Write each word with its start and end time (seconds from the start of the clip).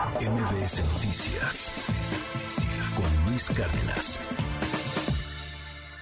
MBS 0.00 0.82
Noticias 0.94 1.72
con 2.96 3.30
Luis 3.30 3.50
Cárdenas. 3.50 4.18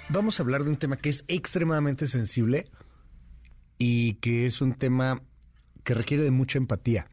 Vamos 0.09 0.39
a 0.39 0.45
hablar 0.45 0.63
de 0.63 0.71
un 0.71 0.77
tema 0.77 0.97
que 0.97 1.09
es 1.09 1.25
extremadamente 1.27 2.07
sensible 2.07 2.71
y 3.77 4.15
que 4.15 4.47
es 4.47 4.61
un 4.61 4.75
tema 4.75 5.21
que 5.83 5.95
requiere 5.95 6.23
de 6.23 6.31
mucha 6.31 6.59
empatía. 6.59 7.09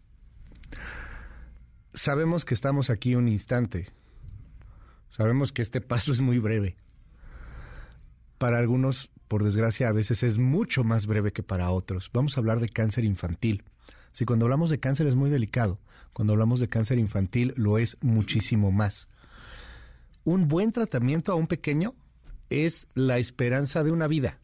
Sabemos 1.96 2.46
que 2.46 2.54
estamos 2.54 2.92
aquí 2.92 3.16
un 3.16 3.30
instante. 3.30 3.90
Sabemos 5.10 5.52
que 5.52 5.64
este 5.64 5.82
paso 5.82 6.14
es 6.14 6.22
muy 6.22 6.38
breve. 6.38 6.76
Para 8.38 8.60
algunos, 8.60 9.10
por 9.28 9.44
desgracia, 9.44 9.88
a 9.88 9.92
veces 9.92 10.22
es 10.22 10.38
mucho 10.38 10.84
más 10.84 11.08
breve 11.08 11.34
que 11.34 11.42
para 11.42 11.72
otros. 11.72 12.12
Vamos 12.14 12.38
a 12.38 12.42
hablar 12.42 12.60
de 12.60 12.70
cáncer 12.70 13.06
infantil. 13.06 13.64
Si 14.12 14.24
cuando 14.24 14.46
hablamos 14.46 14.70
de 14.70 14.80
cáncer 14.80 15.08
es 15.08 15.16
muy 15.16 15.32
delicado, 15.32 15.80
cuando 16.16 16.32
hablamos 16.32 16.62
de 16.62 16.70
cáncer 16.70 16.98
infantil 16.98 17.54
lo 17.58 17.78
es 17.78 17.98
muchísimo 18.00 18.72
más. 18.72 19.10
Un 20.24 20.48
buen 20.48 20.72
tratamiento 20.72 21.34
a 21.34 21.36
un 21.36 21.48
pequeño 21.48 21.94
es 22.50 22.88
la 22.94 23.18
esperanza 23.18 23.84
de 23.84 23.92
una 23.92 24.08
vida. 24.08 24.40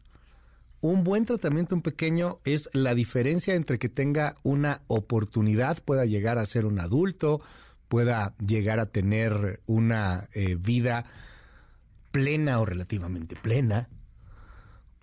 Un 0.82 1.06
buen 1.06 1.24
tratamiento 1.24 1.74
a 1.74 1.78
un 1.78 1.82
pequeño 1.82 2.40
es 2.44 2.70
la 2.74 2.94
diferencia 2.94 3.56
entre 3.56 3.80
que 3.80 3.88
tenga 3.88 4.36
una 4.44 4.82
oportunidad, 4.88 5.82
pueda 5.82 6.04
llegar 6.04 6.40
a 6.40 6.46
ser 6.46 6.66
un 6.66 6.78
adulto, 6.78 7.40
pueda 7.88 8.36
llegar 8.46 8.82
a 8.82 8.88
tener 8.88 9.62
una 9.66 10.28
eh, 10.34 10.58
vida 10.60 11.06
plena 12.12 12.60
o 12.60 12.66
relativamente 12.66 13.38
plena, 13.38 13.88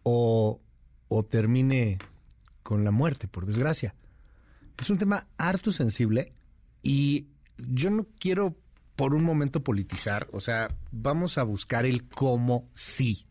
o, 0.02 0.60
o 1.08 1.24
termine 1.24 1.96
con 2.62 2.84
la 2.84 2.91
muerte, 2.91 3.27
por 3.27 3.46
desgracia. 3.46 3.94
Es 4.77 4.91
un 4.91 4.98
tema 4.98 5.28
harto 5.38 5.72
sensible 5.72 6.34
y 6.82 7.27
yo 7.56 7.91
no 7.91 8.06
quiero 8.18 8.56
por 8.96 9.14
un 9.14 9.24
momento 9.24 9.62
politizar, 9.62 10.28
o 10.33 10.41
sea, 10.41 10.69
vamos 10.91 11.39
a 11.39 11.44
buscar 11.44 11.86
el 11.86 12.08
cómo 12.08 12.69
sí. 12.75 13.27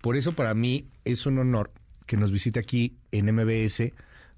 Por 0.00 0.16
eso 0.16 0.34
para 0.34 0.54
mí 0.54 0.88
es 1.04 1.26
un 1.26 1.38
honor 1.38 1.72
que 2.06 2.16
nos 2.16 2.32
visite 2.32 2.60
aquí 2.60 2.96
en 3.12 3.34
MBS 3.34 3.92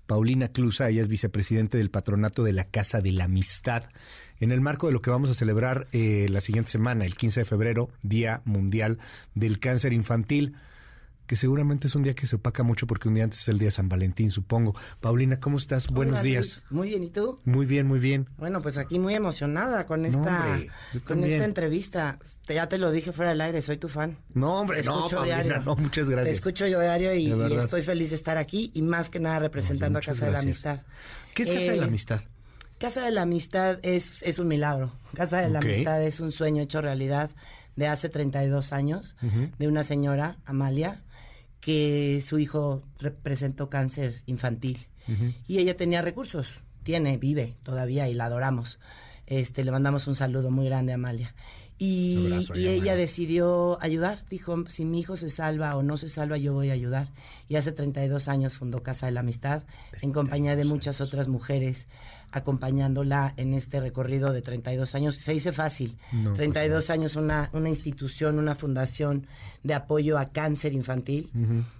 Paulina 0.06 0.48
Clusa, 0.48 0.88
ella 0.88 1.00
es 1.00 1.08
vicepresidente 1.08 1.78
del 1.78 1.90
patronato 1.90 2.42
de 2.42 2.52
la 2.52 2.64
Casa 2.64 3.00
de 3.00 3.12
la 3.12 3.24
Amistad, 3.24 3.84
en 4.40 4.52
el 4.52 4.60
marco 4.60 4.86
de 4.86 4.92
lo 4.92 5.00
que 5.00 5.10
vamos 5.10 5.30
a 5.30 5.34
celebrar 5.34 5.86
eh, 5.92 6.26
la 6.28 6.40
siguiente 6.40 6.70
semana, 6.70 7.04
el 7.04 7.14
15 7.14 7.40
de 7.40 7.44
febrero, 7.46 7.88
Día 8.02 8.42
Mundial 8.44 8.98
del 9.34 9.58
Cáncer 9.58 9.92
Infantil 9.92 10.56
que 11.32 11.36
seguramente 11.36 11.86
es 11.86 11.94
un 11.94 12.02
día 12.02 12.12
que 12.12 12.26
se 12.26 12.36
opaca 12.36 12.62
mucho 12.62 12.86
porque 12.86 13.08
un 13.08 13.14
día 13.14 13.24
antes 13.24 13.40
es 13.40 13.48
el 13.48 13.58
día 13.58 13.68
de 13.68 13.70
San 13.70 13.88
Valentín, 13.88 14.30
supongo. 14.30 14.76
Paulina, 15.00 15.40
¿cómo 15.40 15.56
estás? 15.56 15.86
Buenos 15.86 16.22
días. 16.22 16.62
Muy 16.68 16.88
bien, 16.88 17.04
¿y 17.04 17.08
tú? 17.08 17.40
Muy 17.46 17.64
bien, 17.64 17.86
muy 17.86 18.00
bien. 18.00 18.28
Bueno, 18.36 18.60
pues 18.60 18.76
aquí 18.76 18.98
muy 18.98 19.14
emocionada 19.14 19.86
con 19.86 20.04
esta 20.04 20.58
con 21.06 21.24
esta 21.24 21.46
entrevista. 21.46 22.18
ya 22.46 22.68
te 22.68 22.76
lo 22.76 22.90
dije 22.90 23.12
fuera 23.12 23.30
del 23.30 23.40
aire, 23.40 23.62
soy 23.62 23.78
tu 23.78 23.88
fan. 23.88 24.18
No, 24.34 24.60
hombre, 24.60 24.82
no, 24.82 25.06
Paulina, 25.08 25.60
no, 25.60 25.74
muchas 25.74 26.10
gracias. 26.10 26.32
Te 26.32 26.36
escucho 26.36 26.66
yo 26.66 26.78
diario 26.78 27.14
y, 27.14 27.32
estoy 27.54 27.80
feliz 27.80 28.10
de 28.10 28.16
estar 28.16 28.36
aquí 28.36 28.70
y 28.74 28.82
más 28.82 29.08
que 29.08 29.18
nada 29.18 29.38
representando 29.38 30.00
a 30.00 30.02
Casa 30.02 30.26
de 30.26 30.32
la 30.32 30.40
Amistad. 30.40 30.80
¿Qué 31.32 31.44
es 31.44 31.48
Casa 31.48 31.60
de 31.60 31.76
la 31.78 31.84
eh, 31.84 31.88
Amistad? 31.88 32.20
Casa 32.78 33.06
de 33.06 33.10
la 33.10 33.22
Amistad 33.22 33.78
es, 33.80 34.22
es 34.22 34.38
un 34.38 34.48
milagro. 34.48 34.92
Casa 35.14 35.38
de 35.38 35.48
la 35.48 35.60
Amistad 35.60 36.02
es 36.02 36.20
un 36.20 36.30
sueño 36.30 36.62
hecho 36.62 36.82
realidad 36.82 37.30
de 37.74 37.86
hace 37.86 38.10
32 38.10 38.74
años 38.74 39.16
de 39.58 39.66
una 39.66 39.82
señora, 39.82 40.36
Amalia, 40.44 41.00
que 41.62 42.20
su 42.26 42.40
hijo 42.40 42.82
presentó 43.22 43.70
cáncer 43.70 44.20
infantil 44.26 44.86
y 45.46 45.58
ella 45.58 45.76
tenía 45.76 46.02
recursos, 46.02 46.60
tiene, 46.82 47.16
vive 47.18 47.54
todavía 47.62 48.08
y 48.08 48.14
la 48.14 48.26
adoramos. 48.26 48.78
Este, 49.26 49.64
le 49.64 49.70
mandamos 49.70 50.06
un 50.06 50.16
saludo 50.16 50.50
muy 50.50 50.66
grande 50.66 50.92
a 50.92 50.96
Amalia. 50.96 51.34
Y, 51.78 52.46
y 52.54 52.68
ella 52.68 52.94
decidió 52.94 53.78
ayudar, 53.80 54.24
dijo, 54.28 54.64
si 54.68 54.84
mi 54.84 55.00
hijo 55.00 55.16
se 55.16 55.28
salva 55.28 55.76
o 55.76 55.82
no 55.82 55.96
se 55.96 56.08
salva, 56.08 56.36
yo 56.36 56.52
voy 56.52 56.70
a 56.70 56.74
ayudar. 56.74 57.08
Y 57.48 57.56
hace 57.56 57.72
32 57.72 58.28
años 58.28 58.56
fundó 58.56 58.82
Casa 58.82 59.06
de 59.06 59.12
la 59.12 59.20
Amistad, 59.20 59.62
en 60.00 60.12
compañía 60.12 60.56
de 60.56 60.64
muchas 60.64 61.00
otras 61.00 61.28
mujeres 61.28 61.86
acompañándola 62.32 63.34
en 63.36 63.54
este 63.54 63.80
recorrido 63.80 64.32
de 64.32 64.42
32 64.42 64.94
años. 64.94 65.16
Se 65.16 65.32
dice 65.32 65.52
fácil, 65.52 65.96
32 66.34 66.74
pues 66.74 66.90
años 66.90 67.16
una, 67.16 67.50
una 67.52 67.68
institución, 67.68 68.38
una 68.38 68.54
fundación 68.54 69.26
de 69.62 69.74
apoyo 69.74 70.18
a 70.18 70.30
cáncer 70.30 70.72
infantil. 70.72 71.30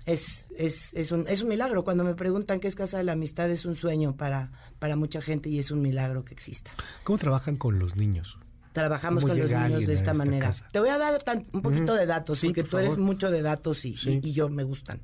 es, 0.07 0.47
es, 0.57 0.93
es, 0.95 1.11
un, 1.11 1.27
es 1.29 1.43
un 1.43 1.49
milagro. 1.49 1.85
Cuando 1.85 2.05
me 2.05 2.15
preguntan 2.15 2.61
qué 2.61 2.69
es 2.69 2.75
Casa 2.75 2.99
de 2.99 3.05
la 3.05 3.13
Amistad, 3.13 3.51
es 3.51 3.65
un 3.65 3.75
sueño 3.75 4.15
para, 4.17 4.51
para 4.79 4.95
mucha 4.95 5.21
gente 5.21 5.49
y 5.49 5.59
es 5.59 5.71
un 5.71 5.83
milagro 5.83 6.25
que 6.25 6.35
exista. 6.35 6.71
¿Cómo 7.03 7.19
trabajan 7.19 7.57
con 7.57 7.79
los 7.79 7.97
niños? 7.97 8.39
Trabajamos 8.73 9.25
con 9.25 9.39
los 9.39 9.51
niños 9.51 9.87
de 9.87 9.93
esta, 9.93 10.15
manera. 10.15 10.51
Te 10.71 10.81
voy 10.81 10.89
a 10.89 10.99
dar 10.99 11.19
un 11.53 11.63
poquito 11.63 11.95
de 11.95 12.07
datos, 12.07 12.41
porque 12.43 12.63
tú 12.63 12.79
eres 12.79 12.97
mucho 12.97 13.31
de 13.31 13.43
datos 13.43 13.85
y, 13.85 13.97
y 14.05 14.33
yo 14.33 14.49
me 14.49 14.65
gustan. 14.65 15.01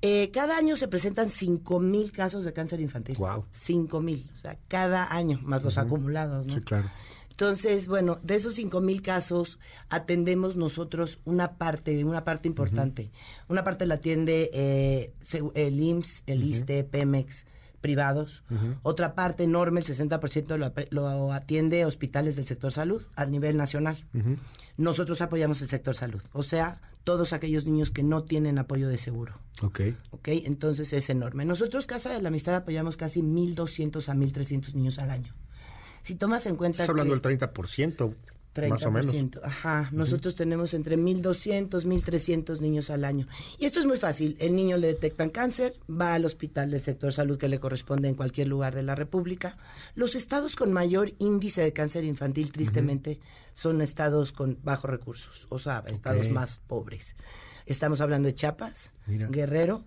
Eh, 0.00 0.30
cada 0.32 0.56
año 0.56 0.76
se 0.76 0.88
presentan 0.88 1.30
5 1.30 1.80
mil 1.80 2.12
casos 2.12 2.44
de 2.44 2.52
cáncer 2.52 2.80
infantil. 2.80 3.16
Wow. 3.18 3.44
5 3.52 4.00
mil, 4.00 4.30
o 4.32 4.36
sea, 4.36 4.56
cada 4.68 5.12
año, 5.12 5.40
más 5.42 5.62
los 5.64 5.76
acumulados, 5.76 6.46
¿no? 6.46 6.54
Sí, 6.54 6.60
claro. 6.60 6.88
Entonces, 7.30 7.86
bueno, 7.86 8.18
de 8.24 8.34
esos 8.34 8.54
5 8.54 8.80
mil 8.80 9.00
casos 9.00 9.60
atendemos 9.90 10.56
nosotros 10.56 11.20
una 11.24 11.52
parte, 11.52 12.04
una 12.04 12.24
parte 12.24 12.48
importante. 12.48 13.12
Una 13.46 13.62
parte 13.62 13.86
la 13.86 13.94
atiende 13.94 14.50
eh, 14.52 15.14
el 15.54 15.80
IMSS, 15.80 16.24
el 16.26 16.42
ISTE, 16.42 16.82
Pemex, 16.82 17.44
privados. 17.80 18.42
Otra 18.82 19.14
parte 19.14 19.44
enorme, 19.44 19.78
el 19.78 19.86
60% 19.86 20.56
lo, 20.56 20.72
lo, 20.90 21.32
atiende 21.32 21.84
hospitales 21.84 22.34
del 22.34 22.46
sector 22.46 22.72
salud 22.72 23.04
a 23.14 23.24
nivel 23.24 23.56
nacional. 23.56 24.04
Nosotros 24.76 25.20
apoyamos 25.20 25.62
el 25.62 25.68
sector 25.68 25.94
salud, 25.94 26.22
o 26.32 26.42
sea, 26.42 26.80
todos 27.08 27.32
aquellos 27.32 27.64
niños 27.64 27.90
que 27.90 28.02
no 28.02 28.24
tienen 28.24 28.58
apoyo 28.58 28.86
de 28.86 28.98
seguro. 28.98 29.32
Ok. 29.62 29.80
Ok, 30.10 30.28
entonces 30.28 30.92
es 30.92 31.08
enorme. 31.08 31.46
Nosotros, 31.46 31.86
Casa 31.86 32.12
de 32.12 32.20
la 32.20 32.28
Amistad, 32.28 32.54
apoyamos 32.54 32.98
casi 32.98 33.22
1.200 33.22 34.10
a 34.10 34.14
1.300 34.14 34.74
niños 34.74 34.98
al 34.98 35.10
año. 35.10 35.32
Si 36.02 36.16
tomas 36.16 36.44
en 36.44 36.56
cuenta... 36.56 36.82
Estás 36.82 36.90
hablando 36.90 37.14
del 37.14 37.22
30%. 37.22 38.14
30%. 38.54 38.68
Más 38.68 38.84
o 38.84 38.90
menos. 38.90 39.14
Ajá. 39.42 39.88
Nosotros 39.92 40.34
tenemos 40.34 40.74
entre 40.74 40.96
1.200, 40.96 41.84
1.300 41.84 42.60
niños 42.60 42.90
al 42.90 43.04
año. 43.04 43.26
Y 43.58 43.66
esto 43.66 43.80
es 43.80 43.86
muy 43.86 43.96
fácil. 43.96 44.36
El 44.40 44.54
niño 44.54 44.76
le 44.76 44.88
detectan 44.88 45.30
cáncer, 45.30 45.74
va 45.88 46.14
al 46.14 46.24
hospital 46.24 46.70
del 46.70 46.82
sector 46.82 47.12
salud 47.12 47.38
que 47.38 47.48
le 47.48 47.60
corresponde 47.60 48.08
en 48.08 48.14
cualquier 48.14 48.48
lugar 48.48 48.74
de 48.74 48.82
la 48.82 48.94
República. 48.94 49.56
Los 49.94 50.14
estados 50.14 50.56
con 50.56 50.72
mayor 50.72 51.12
índice 51.18 51.62
de 51.62 51.72
cáncer 51.72 52.04
infantil, 52.04 52.52
tristemente, 52.52 53.20
son 53.54 53.82
estados 53.82 54.32
con 54.32 54.58
bajos 54.62 54.90
recursos, 54.90 55.46
o 55.48 55.58
sea, 55.58 55.82
estados 55.88 56.30
más 56.30 56.60
pobres. 56.66 57.16
Estamos 57.66 58.00
hablando 58.00 58.28
de 58.28 58.34
Chiapas, 58.34 58.90
Guerrero, 59.06 59.84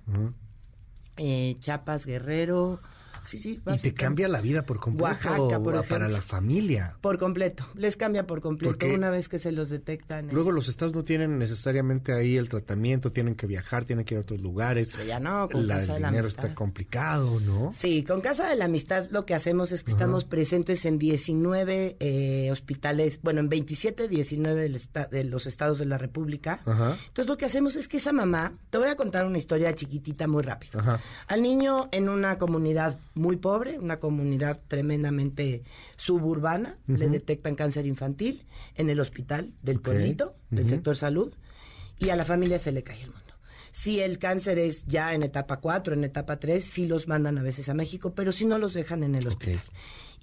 eh, 1.17 1.55
Chiapas, 1.61 2.05
Guerrero, 2.05 2.79
Sí, 3.25 3.37
sí. 3.37 3.61
Y 3.65 3.77
te 3.77 3.93
cambia 3.93 4.27
la 4.27 4.41
vida 4.41 4.63
por 4.63 4.79
completo. 4.79 5.05
Oaxaca, 5.05 5.59
por 5.59 5.73
ejemplo. 5.73 5.83
Para 5.89 6.07
la 6.07 6.21
familia. 6.21 6.95
Por 7.01 7.19
completo. 7.19 7.65
Les 7.75 7.97
cambia 7.97 8.25
por 8.27 8.41
completo 8.41 8.85
una 8.87 9.09
vez 9.09 9.29
que 9.29 9.39
se 9.39 9.51
los 9.51 9.69
detectan. 9.69 10.29
Luego 10.31 10.51
los 10.51 10.67
estados 10.67 10.93
no 10.93 11.03
tienen 11.03 11.37
necesariamente 11.37 12.13
ahí 12.13 12.37
el 12.37 12.49
tratamiento, 12.49 13.11
tienen 13.11 13.35
que 13.35 13.47
viajar, 13.47 13.85
tienen 13.85 14.05
que 14.05 14.15
ir 14.15 14.19
a 14.19 14.21
otros 14.21 14.41
lugares. 14.41 14.89
Pero 14.91 15.03
ya 15.05 15.19
no, 15.19 15.47
con 15.49 15.67
Casa 15.67 15.93
de 15.95 15.99
la 15.99 16.09
Amistad. 16.09 16.45
está 16.45 16.55
complicado, 16.55 17.39
¿no? 17.39 17.73
Sí, 17.77 18.03
con 18.03 18.21
Casa 18.21 18.49
de 18.49 18.55
la 18.55 18.65
Amistad 18.65 19.07
lo 19.11 19.25
que 19.25 19.33
hacemos 19.33 19.71
es 19.71 19.83
que 19.83 19.91
estamos 19.91 20.25
presentes 20.25 20.85
en 20.85 20.97
19 20.97 21.97
eh, 21.99 22.49
hospitales, 22.51 23.19
bueno, 23.21 23.39
en 23.39 23.49
27, 23.49 24.07
19 24.07 24.69
de 25.11 25.23
los 25.23 25.45
estados 25.45 25.79
de 25.79 25.85
la 25.85 25.97
República. 25.97 26.59
Entonces 26.65 27.27
lo 27.27 27.37
que 27.37 27.45
hacemos 27.45 27.75
es 27.75 27.87
que 27.87 27.97
esa 27.97 28.13
mamá, 28.13 28.53
te 28.69 28.77
voy 28.77 28.89
a 28.89 28.95
contar 28.95 29.25
una 29.25 29.37
historia 29.37 29.73
chiquitita 29.75 30.27
muy 30.27 30.43
rápido. 30.43 30.81
Al 31.27 31.41
niño 31.41 31.89
en 31.91 32.09
una 32.09 32.37
comunidad 32.37 32.97
muy 33.13 33.38
pobre, 33.38 33.79
una 33.79 33.99
comunidad 33.99 34.61
tremendamente 34.67 35.63
suburbana, 35.97 36.78
le 36.87 37.09
detectan 37.09 37.55
cáncer 37.55 37.85
infantil 37.85 38.46
en 38.75 38.90
el 38.90 38.99
hospital 38.99 39.53
del 39.61 39.79
pueblito, 39.79 40.35
del 40.49 40.69
sector 40.69 40.96
salud, 40.96 41.34
y 41.99 42.09
a 42.09 42.16
la 42.16 42.25
familia 42.25 42.59
se 42.59 42.72
le 42.72 42.84
cae 42.84 43.02
el 43.02 43.11
mundo. 43.11 43.22
Si 43.72 44.02
el 44.02 44.19
cáncer 44.19 44.59
es 44.59 44.85
ya 44.85 45.13
en 45.13 45.23
etapa 45.23 45.58
4, 45.58 45.93
en 45.93 46.03
etapa 46.03 46.40
3, 46.40 46.63
sí 46.63 46.87
los 46.87 47.08
mandan 47.08 47.37
a 47.37 47.41
veces 47.41 47.69
a 47.69 47.73
México, 47.73 48.13
pero 48.13 48.31
si 48.31 48.46
no 48.46 48.58
los 48.58 48.73
dejan 48.73 49.03
en 49.03 49.16
el 49.16 49.28
hospital. 49.28 49.61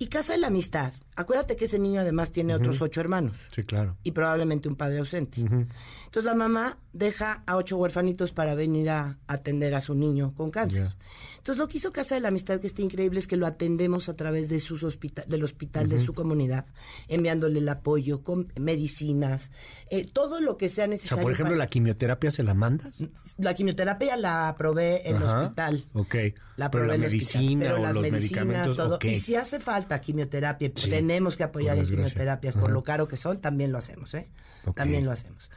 Y 0.00 0.06
Casa 0.06 0.35
de 0.35 0.39
la 0.39 0.47
Amistad, 0.47 0.93
acuérdate 1.17 1.56
que 1.56 1.65
ese 1.65 1.79
niño 1.81 2.00
además 2.00 2.31
tiene 2.31 2.55
otros 2.55 2.81
ocho 2.81 3.00
hermanos. 3.00 3.37
Sí, 3.50 3.65
claro. 3.65 3.97
Y 4.05 4.12
probablemente 4.12 4.69
un 4.69 4.77
padre 4.77 4.99
ausente. 4.99 5.41
Entonces 5.41 6.25
la 6.25 6.35
mamá 6.35 6.79
deja 6.93 7.43
a 7.47 7.56
ocho 7.56 7.77
huerfanitos 7.77 8.33
para 8.33 8.55
venir 8.55 8.91
a 8.91 9.19
atender 9.27 9.75
a 9.75 9.81
su 9.81 9.95
niño 9.95 10.35
con 10.37 10.53
cáncer. 10.53 10.95
Entonces, 11.39 11.59
lo 11.61 11.69
que 11.69 11.79
hizo 11.79 11.93
Casa 11.93 12.15
de 12.15 12.21
la 12.21 12.29
Amistad, 12.29 12.61
que 12.61 12.67
está 12.67 12.83
increíble, 12.83 13.21
es 13.21 13.27
que 13.27 13.37
lo 13.37 13.47
atendemos 13.47 14.11
a 14.11 14.17
través 14.17 14.50
de 14.50 14.61
sus 14.61 14.83
hospital, 14.83 15.25
del 15.29 15.45
hospital 15.45 15.89
de 15.89 15.99
su 15.99 16.12
comunidad, 16.12 16.67
enviándole 17.06 17.61
el 17.61 17.69
apoyo 17.71 18.23
con 18.23 18.53
medicinas, 18.61 19.50
eh, 19.89 20.06
todo 20.12 20.41
lo 20.43 20.59
que 20.59 20.69
sea 20.69 20.87
necesario. 20.87 21.17
O 21.17 21.19
sea, 21.19 21.23
por 21.23 21.33
ejemplo, 21.33 21.56
¿la 21.56 21.69
quimioterapia 21.69 22.31
se 22.31 22.43
la 22.43 22.53
mandas? 22.53 23.03
La 23.39 23.55
quimioterapia 23.55 24.17
la 24.17 24.55
probé 24.59 25.09
en 25.09 25.17
el 25.17 25.23
hospital. 25.23 25.87
Ok. 25.95 26.17
La 26.56 26.71
probé 26.71 26.89
la 26.89 26.99
medicina 26.99 27.75
o 27.75 27.79
las 27.79 27.95
los 27.95 28.11
medicinas, 28.11 28.67
todo. 28.77 28.99
Y 29.03 29.21
si 29.21 29.37
hace 29.37 29.59
falta 29.59 29.88
falta 29.88 30.00
quimioterapia, 30.00 30.70
tenemos 30.73 31.37
que 31.37 31.44
apoyar 31.44 31.79
en 31.79 31.87
quimioterapias 31.87 32.56
por 32.56 32.70
lo 32.70 32.82
caro 32.82 33.08
que 33.08 33.17
son, 33.17 33.40
también 33.40 33.73
lo 33.73 33.79
hacemos, 33.79 34.12
¿eh? 34.14 34.29
También 34.75 35.05
lo 35.05 35.12
hacemos 35.12 35.49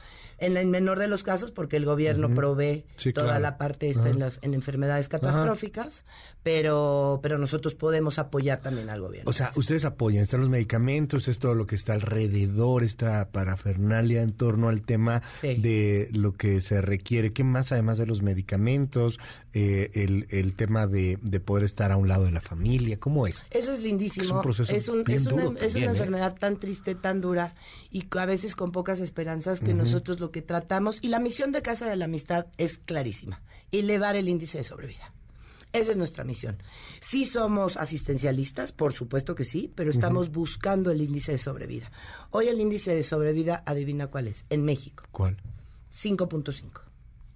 en 0.41 0.57
el 0.57 0.67
menor 0.67 0.97
de 0.99 1.07
los 1.07 1.23
casos, 1.23 1.51
porque 1.51 1.77
el 1.77 1.85
gobierno 1.85 2.33
provee 2.33 2.83
toda 3.13 3.39
la 3.39 3.57
parte 3.57 3.89
esta 3.89 4.09
en, 4.09 4.19
las, 4.19 4.39
en 4.41 4.55
enfermedades 4.55 5.07
catastróficas, 5.07 6.03
pero, 6.41 7.19
pero 7.21 7.37
nosotros 7.37 7.75
podemos 7.75 8.17
apoyar 8.17 8.59
también 8.59 8.89
al 8.89 9.01
gobierno. 9.01 9.29
O 9.29 9.33
sea, 9.33 9.51
ustedes 9.55 9.85
apoyan, 9.85 10.23
están 10.23 10.39
los 10.39 10.49
medicamentos, 10.49 11.27
es 11.27 11.37
todo 11.37 11.53
lo 11.53 11.67
que 11.67 11.75
está 11.75 11.93
alrededor, 11.93 12.83
esta 12.83 13.29
parafernalia 13.29 14.23
en 14.23 14.33
torno 14.33 14.67
al 14.67 14.81
tema 14.81 15.21
de 15.43 16.09
lo 16.11 16.33
que 16.33 16.59
se 16.59 16.81
requiere. 16.81 17.33
¿Qué 17.33 17.43
más 17.43 17.71
además 17.71 17.99
de 17.99 18.07
los 18.07 18.23
medicamentos? 18.23 19.19
Eh, 19.53 19.91
el, 19.93 20.27
el 20.29 20.55
tema 20.55 20.87
de, 20.87 21.19
de, 21.21 21.39
poder 21.41 21.65
estar 21.65 21.91
a 21.91 21.97
un 21.97 22.07
lado 22.07 22.23
de 22.23 22.31
la 22.31 22.39
familia, 22.39 22.97
¿cómo 22.99 23.27
es? 23.27 23.43
Eso 23.51 23.73
es 23.73 23.83
lindísimo. 23.83 24.23
Es 24.23 24.31
un 24.31 24.41
proceso 24.41 24.73
es, 24.73 24.87
una, 24.87 25.03
es 25.13 25.27
una 25.27 25.43
¿eh? 25.85 25.89
enfermedad 25.89 26.35
tan 26.39 26.57
triste, 26.57 26.95
tan 26.95 27.19
dura 27.19 27.53
y 27.91 28.05
a 28.17 28.25
veces 28.25 28.55
con 28.55 28.71
pocas 28.71 29.01
esperanzas 29.01 29.59
que 29.59 29.73
nosotros 29.73 30.21
lo 30.21 30.30
que 30.31 30.41
tratamos, 30.41 30.99
y 31.01 31.09
la 31.09 31.19
misión 31.19 31.51
de 31.51 31.61
Casa 31.61 31.87
de 31.87 31.95
la 31.95 32.05
Amistad 32.05 32.47
es 32.57 32.77
clarísima, 32.77 33.41
elevar 33.71 34.15
el 34.15 34.29
índice 34.29 34.59
de 34.59 34.63
sobrevida. 34.63 35.13
Esa 35.73 35.91
es 35.91 35.97
nuestra 35.97 36.23
misión. 36.23 36.57
Sí 36.99 37.23
somos 37.23 37.77
asistencialistas, 37.77 38.73
por 38.73 38.93
supuesto 38.93 39.35
que 39.35 39.45
sí, 39.45 39.71
pero 39.73 39.89
estamos 39.89 40.31
buscando 40.31 40.91
el 40.91 41.01
índice 41.01 41.31
de 41.31 41.37
sobrevida. 41.37 41.91
Hoy 42.31 42.47
el 42.47 42.59
índice 42.59 42.93
de 42.93 43.03
sobrevida, 43.03 43.63
adivina 43.65 44.07
cuál 44.07 44.27
es, 44.27 44.43
en 44.49 44.65
México. 44.65 45.05
¿Cuál? 45.11 45.37
5.5. 45.95 46.81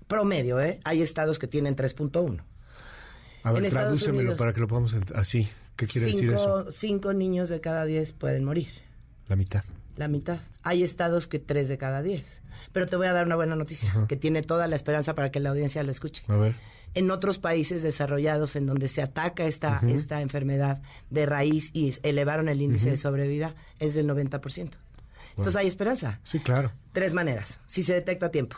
Promedio, 0.07 0.59
¿eh? 0.59 0.79
Hay 0.83 1.01
estados 1.01 1.39
que 1.39 1.47
tienen 1.47 1.75
3.1. 1.75 2.43
A 3.43 3.51
ver, 3.51 3.69
tradúcemelo 3.69 4.35
para 4.35 4.53
que 4.53 4.59
lo 4.59 4.67
podamos 4.67 4.95
así. 5.13 5.47
¿Qué 5.75 5.87
quiere 5.87 6.07
decir 6.07 6.31
eso? 6.31 6.71
Cinco 6.71 7.13
niños 7.13 7.49
de 7.49 7.61
cada 7.61 7.85
diez 7.85 8.11
pueden 8.11 8.43
morir. 8.43 8.69
La 9.27 9.35
mitad. 9.35 9.63
La 9.97 10.07
mitad. 10.07 10.39
Hay 10.65 10.83
estados 10.83 11.27
que 11.27 11.39
tres 11.39 11.69
de 11.69 11.77
cada 11.77 12.01
diez. 12.01 12.41
Pero 12.73 12.87
te 12.87 12.97
voy 12.97 13.07
a 13.07 13.13
dar 13.13 13.25
una 13.25 13.35
buena 13.35 13.55
noticia, 13.55 13.93
que 14.09 14.17
tiene 14.17 14.41
toda 14.41 14.67
la 14.67 14.75
esperanza 14.75 15.15
para 15.15 15.31
que 15.31 15.39
la 15.39 15.51
audiencia 15.51 15.81
lo 15.83 15.91
escuche. 15.91 16.23
A 16.27 16.35
ver. 16.35 16.55
En 16.93 17.11
otros 17.11 17.39
países 17.39 17.83
desarrollados 17.83 18.55
en 18.55 18.65
donde 18.65 18.87
se 18.87 19.01
ataca 19.01 19.45
esta, 19.45 19.81
esta 19.87 20.21
enfermedad 20.21 20.81
de 21.09 21.25
raíz 21.25 21.69
y 21.73 21.93
elevaron 22.03 22.49
el 22.49 22.61
índice 22.61 22.89
de 22.89 22.97
sobrevida, 22.97 23.53
es 23.79 23.93
del 23.93 24.07
90%. 24.09 24.71
Entonces 25.37 25.55
hay 25.57 25.67
esperanza. 25.67 26.19
Sí, 26.23 26.39
claro. 26.39 26.71
Tres 26.93 27.13
maneras. 27.13 27.59
Si 27.65 27.83
se 27.83 27.93
detecta 27.93 28.27
a 28.27 28.29
tiempo. 28.29 28.57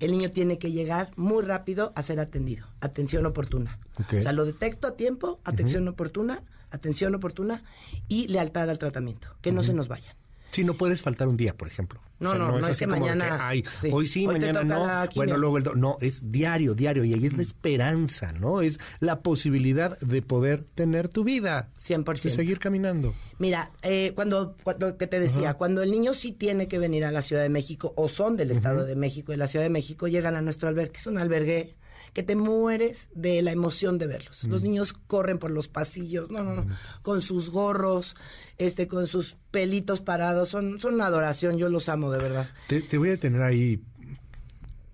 El 0.00 0.12
niño 0.12 0.30
tiene 0.30 0.58
que 0.58 0.72
llegar 0.72 1.10
muy 1.16 1.44
rápido 1.44 1.92
a 1.94 2.02
ser 2.02 2.20
atendido. 2.20 2.66
Atención 2.80 3.26
oportuna. 3.26 3.78
O 3.98 4.22
sea, 4.22 4.32
lo 4.32 4.44
detecto 4.44 4.88
a 4.88 4.96
tiempo, 4.96 5.40
atención 5.44 5.86
oportuna, 5.86 6.42
atención 6.70 7.14
oportuna 7.14 7.62
y 8.08 8.26
lealtad 8.28 8.68
al 8.70 8.78
tratamiento. 8.78 9.28
Que 9.42 9.52
no 9.52 9.62
se 9.62 9.74
nos 9.74 9.88
vayan. 9.88 10.16
Sí, 10.54 10.62
no 10.62 10.74
puedes 10.74 11.02
faltar 11.02 11.26
un 11.26 11.36
día, 11.36 11.52
por 11.52 11.66
ejemplo. 11.66 12.00
No, 12.20 12.36
no, 12.36 12.60
no, 12.60 12.68
es, 12.68 12.78
que 12.78 12.86
mañana. 12.86 13.50
Hoy 13.90 14.06
sí, 14.06 14.24
mañana 14.28 14.62
no. 14.62 14.86
Bueno, 15.16 15.36
luego 15.36 15.58
el. 15.58 15.64
no, 15.74 15.96
es 16.00 16.30
diario, 16.30 16.74
diario. 16.74 17.02
Y 17.02 17.12
ahí 17.12 17.26
es 17.26 17.32
la 17.32 17.42
esperanza, 17.42 18.32
¿no? 18.32 18.62
Es 18.62 18.78
la 19.00 19.20
posibilidad 19.20 19.98
de 19.98 20.22
poder 20.22 20.64
tener 20.76 21.08
tu 21.08 21.24
vida. 21.24 21.70
100%. 21.80 22.22
De 22.22 22.30
seguir 22.30 22.60
caminando. 22.60 23.14
Mira, 23.40 23.72
eh, 23.82 24.12
cuando, 24.14 24.56
cuando, 24.62 24.96
que 24.96 25.08
te 25.08 25.18
decía, 25.18 25.54
cuando 25.54 25.82
el 25.82 25.90
niño 25.90 26.14
sí 26.14 26.30
tiene 26.30 26.68
que 26.68 26.78
venir 26.78 27.04
a 27.04 27.10
la 27.10 27.22
Ciudad 27.22 27.42
de 27.42 27.48
México 27.48 27.92
o 27.96 28.08
son 28.08 28.36
del 28.36 28.52
Estado 28.52 28.84
de 28.84 28.94
México 28.94 29.32
y 29.32 29.36
la 29.36 29.48
Ciudad 29.48 29.64
de 29.64 29.70
México, 29.70 30.06
llegan 30.06 30.36
a 30.36 30.40
nuestro 30.40 30.68
albergue, 30.68 30.96
es 30.96 31.08
un 31.08 31.18
albergue 31.18 31.74
que 32.14 32.22
te 32.22 32.36
mueres 32.36 33.08
de 33.14 33.42
la 33.42 33.50
emoción 33.50 33.98
de 33.98 34.06
verlos. 34.06 34.44
Los 34.44 34.62
niños 34.62 34.92
corren 34.92 35.38
por 35.38 35.50
los 35.50 35.66
pasillos, 35.66 36.30
no, 36.30 36.44
no, 36.44 36.54
no, 36.54 36.66
con 37.02 37.20
sus 37.20 37.50
gorros, 37.50 38.14
este, 38.56 38.86
con 38.86 39.08
sus 39.08 39.36
pelitos 39.50 40.00
parados, 40.00 40.48
son, 40.48 40.78
son 40.78 40.94
una 40.94 41.06
adoración, 41.06 41.58
yo 41.58 41.68
los 41.68 41.88
amo 41.88 42.12
de 42.12 42.18
verdad. 42.18 42.48
Te, 42.68 42.98
voy 42.98 43.10
a 43.10 43.18
tener 43.18 43.42
ahí 43.42 43.82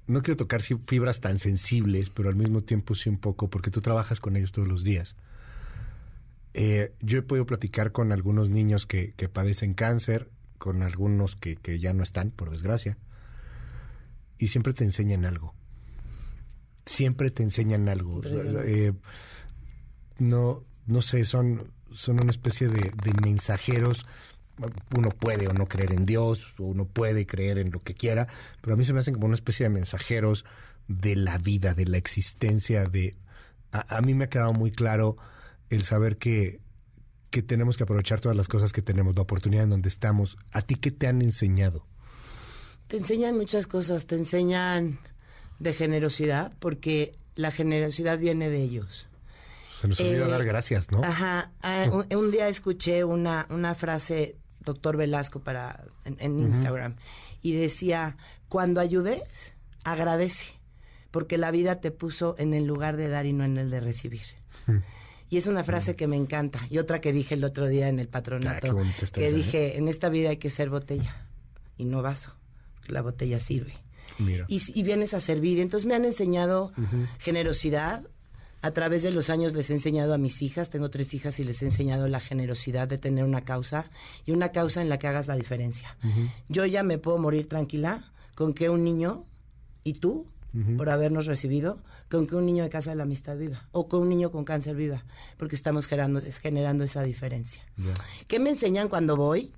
no 0.07 0.23
quiero 0.23 0.39
tocar 0.39 0.63
fibras 0.63 1.21
tan 1.21 1.39
sensibles, 1.39 2.09
pero 2.09 2.31
al 2.31 2.37
mismo 2.37 2.63
tiempo 2.63 2.95
sí 2.95 3.11
un 3.11 3.19
poco, 3.19 3.49
porque 3.49 3.71
tú 3.71 3.83
trabajas 3.83 4.19
con 4.19 4.37
ellos 4.37 4.51
todos 4.51 4.67
los 4.67 4.83
días. 4.83 5.15
Eh, 6.55 6.95
yo 7.01 7.19
he 7.19 7.23
podido 7.23 7.47
platicar 7.47 7.93
con 7.93 8.11
algunos 8.11 8.49
niños 8.49 8.87
que, 8.87 9.13
que 9.13 9.29
padecen 9.29 9.75
cáncer, 9.75 10.31
con 10.59 10.83
algunos 10.83 11.37
que, 11.37 11.57
que, 11.57 11.79
ya 11.79 11.93
no 11.93 12.03
están, 12.03 12.31
por 12.31 12.51
desgracia, 12.51 12.97
y 14.37 14.49
siempre 14.49 14.73
te 14.73 14.83
enseñan 14.85 15.27
algo 15.27 15.55
siempre 16.87 17.31
te 17.31 17.43
enseñan 17.43 17.89
algo. 17.89 18.21
Eh, 18.25 18.93
no, 20.19 20.65
no 20.87 21.03
sé, 21.03 21.25
son, 21.25 21.73
son 21.93 22.21
una 22.21 22.31
especie 22.31 22.69
de, 22.69 22.93
mensajeros. 23.23 24.07
Uno 24.97 25.09
puede 25.09 25.49
o 25.49 25.53
no 25.53 25.67
creer 25.67 25.93
en 25.93 26.05
Dios, 26.05 26.55
o 26.59 26.65
uno 26.65 26.85
puede 26.85 27.27
creer 27.27 27.59
en 27.59 27.71
lo 27.71 27.83
que 27.83 27.95
quiera, 27.95 28.29
pero 28.61 28.75
a 28.75 28.77
mí 28.77 28.85
se 28.85 28.93
me 28.93 29.01
hacen 29.01 29.15
como 29.15 29.27
una 29.27 29.35
especie 29.35 29.65
de 29.65 29.71
mensajeros 29.71 30.45
de 30.87 31.17
la 31.17 31.39
vida, 31.39 31.75
de 31.75 31.87
la 31.87 31.97
existencia, 31.97 32.85
de... 32.85 33.17
A, 33.73 34.01
mí 34.03 34.15
me 34.15 34.25
ha 34.25 34.29
quedado 34.29 34.53
muy 34.53 34.73
claro 34.73 35.17
el 35.71 35.85
saber 35.85 36.19
que, 36.19 36.61
que 37.31 37.41
tenemos 37.41 37.77
que 37.77 37.85
aprovechar 37.85 38.21
todas 38.21 38.37
las 38.37 38.49
cosas 38.49 38.73
que 38.73 38.83
tenemos, 38.83 39.15
la 39.15 39.23
oportunidad 39.23 39.65
en 39.65 39.71
donde 39.71 39.89
estamos. 39.89 40.37
¿A 40.53 40.63
ti 40.63 40.75
qué 40.75 40.91
te 40.91 41.07
han 41.07 41.23
enseñado? 41.23 41.87
Te 42.89 42.97
enseñan 42.97 43.37
muchas 43.37 43.69
cosas, 43.69 44.07
te 44.07 44.17
enseñan 44.17 44.99
de 45.61 45.75
generosidad, 45.75 46.53
porque 46.59 47.15
la 47.37 47.53
generosidad 47.53 48.19
viene 48.19 48.51
de 48.51 48.63
ellos. 48.63 49.07
Se 49.81 49.89
nos 49.89 50.01
olvidó 50.01 50.29
dar 50.29 50.43
eh, 50.43 50.47
gracias, 50.47 50.91
¿no? 50.91 51.05
Ajá. 51.05 51.53
Ah, 51.63 51.87
un, 52.11 52.31
día 52.31 52.49
escuché 52.49 53.05
una, 53.05 53.47
una 53.51 53.75
frase, 53.75 54.37
doctor 54.61 54.97
Velasco, 54.97 55.41
para, 55.41 55.85
en, 56.05 56.39
Instagram, 56.41 56.97
y 57.43 57.53
decía, 57.53 58.17
cuando 58.49 58.81
ayudes, 58.81 59.55
agradece, 59.85 60.47
porque 61.11 61.39
la 61.39 61.51
vida 61.51 61.77
te 61.77 61.91
puso 61.91 62.35
en 62.39 62.55
el 62.55 62.67
lugar 62.67 62.97
de 62.97 63.09
dar 63.09 63.27
y 63.27 63.33
no 63.33 63.45
en 63.45 63.57
el 63.57 63.71
de 63.71 63.81
recibir. 63.81 64.23
Y 65.33 65.37
es 65.37 65.47
una 65.47 65.63
frase 65.63 65.95
que 65.95 66.09
me 66.09 66.17
encanta. 66.17 66.59
Y 66.71 66.79
otra 66.79 67.01
que 67.01 67.13
dije 67.13 67.35
el 67.35 67.45
otro 67.45 67.69
día 67.69 67.87
en 67.87 68.01
el 68.01 68.09
patronato, 68.09 68.77
ah, 68.77 69.07
que 69.13 69.31
dije, 69.31 69.77
en 69.79 69.87
esta 69.87 70.09
vida 70.09 70.31
hay 70.31 70.39
que 70.39 70.51
ser 70.51 70.71
botella 70.71 71.25
y 71.77 71.85
no 71.85 72.03
vaso, 72.03 72.35
la 72.89 73.01
botella 73.01 73.39
sirve. 73.39 73.75
Y, 74.49 74.83
vienes 74.83 75.15
a 75.15 75.21
servir. 75.21 75.61
Entonces 75.61 75.87
me 75.87 75.95
han 75.95 76.05
enseñado 76.05 76.73
generosidad. 77.19 78.05
A 78.63 78.73
través 78.73 79.03
de 79.03 79.11
los 79.11 79.31
años 79.31 79.55
les 79.55 79.71
he 79.71 79.73
enseñado 79.73 80.13
a 80.13 80.19
mis 80.19 80.43
hijas, 80.43 80.69
tengo 80.69 80.91
tres 80.91 81.15
hijas 81.15 81.41
y 81.41 81.45
les 81.45 81.63
he 81.63 81.65
enseñado 81.65 82.09
la 82.09 82.21
generosidad 82.21 82.89
de 82.89 82.99
tener 82.99 83.25
una 83.25 83.41
causa 83.41 83.91
y 84.27 84.33
una 84.33 84.51
causa 84.53 84.83
en 84.83 84.91
la 84.91 84.99
que 84.99 85.07
hagas 85.07 85.29
la 85.29 85.37
diferencia. 85.37 85.97
Yo 86.51 86.67
ya 86.67 86.83
me 86.83 86.99
puedo 86.99 87.17
morir 87.17 87.49
tranquila 87.49 88.13
con 88.35 88.53
que 88.53 88.69
un 88.69 88.85
niño 88.85 89.25
y 89.83 89.95
tú, 89.95 90.27
por 90.77 90.91
habernos 90.91 91.25
recibido, 91.25 91.79
con 92.11 92.27
que 92.27 92.35
un 92.35 92.45
niño 92.45 92.65
de 92.65 92.71
Casa 92.71 92.91
de 92.91 92.97
la 92.97 93.05
Amistad 93.05 93.39
viva 93.39 93.69
o 93.73 93.89
con 93.89 94.03
un 94.03 94.09
niño 94.09 94.31
con 94.31 94.45
cáncer 94.45 94.75
viva, 94.77 95.05
porque 95.39 95.55
estamos 95.55 95.87
generando, 95.87 96.21
generando 96.43 96.85
esa 96.85 97.03
diferencia. 97.03 97.63
¿Qué 98.27 98.39
me 98.39 98.51
enseñan 98.51 98.89
cuando 98.89 99.17
voy? 99.17 99.53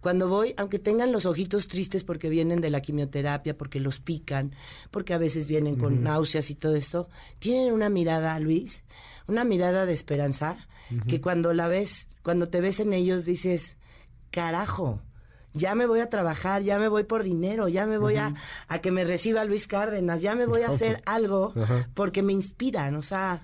Cuando 0.00 0.28
voy, 0.28 0.54
aunque 0.56 0.78
tengan 0.78 1.10
los 1.10 1.26
ojitos 1.26 1.66
tristes 1.66 2.04
porque 2.04 2.28
vienen 2.28 2.60
de 2.60 2.70
la 2.70 2.80
quimioterapia, 2.80 3.56
porque 3.56 3.80
los 3.80 3.98
pican, 3.98 4.52
porque 4.90 5.14
a 5.14 5.18
veces 5.18 5.46
vienen 5.46 5.76
con 5.76 6.02
náuseas 6.02 6.50
y 6.50 6.54
todo 6.54 6.76
esto, 6.76 7.08
tienen 7.40 7.72
una 7.72 7.88
mirada, 7.88 8.38
Luis, 8.38 8.82
una 9.26 9.44
mirada 9.44 9.86
de 9.86 9.94
esperanza, 9.94 10.56
que 11.06 11.20
cuando 11.20 11.52
la 11.52 11.68
ves, 11.68 12.08
cuando 12.22 12.48
te 12.48 12.60
ves 12.60 12.80
en 12.80 12.92
ellos 12.92 13.24
dices, 13.24 13.76
carajo, 14.30 15.00
ya 15.52 15.74
me 15.74 15.86
voy 15.86 16.00
a 16.00 16.08
trabajar, 16.08 16.62
ya 16.62 16.78
me 16.78 16.88
voy 16.88 17.04
por 17.04 17.24
dinero, 17.24 17.68
ya 17.68 17.86
me 17.86 17.98
voy 17.98 18.16
a, 18.16 18.34
a, 18.68 18.78
que 18.80 18.90
me 18.90 19.04
reciba 19.04 19.44
Luis 19.44 19.66
Cárdenas, 19.66 20.22
ya 20.22 20.34
me 20.34 20.46
voy 20.46 20.62
a 20.62 20.68
hacer 20.70 21.02
algo 21.06 21.52
porque 21.94 22.22
me 22.22 22.32
inspiran, 22.32 22.94
o 22.94 23.02
sea, 23.02 23.42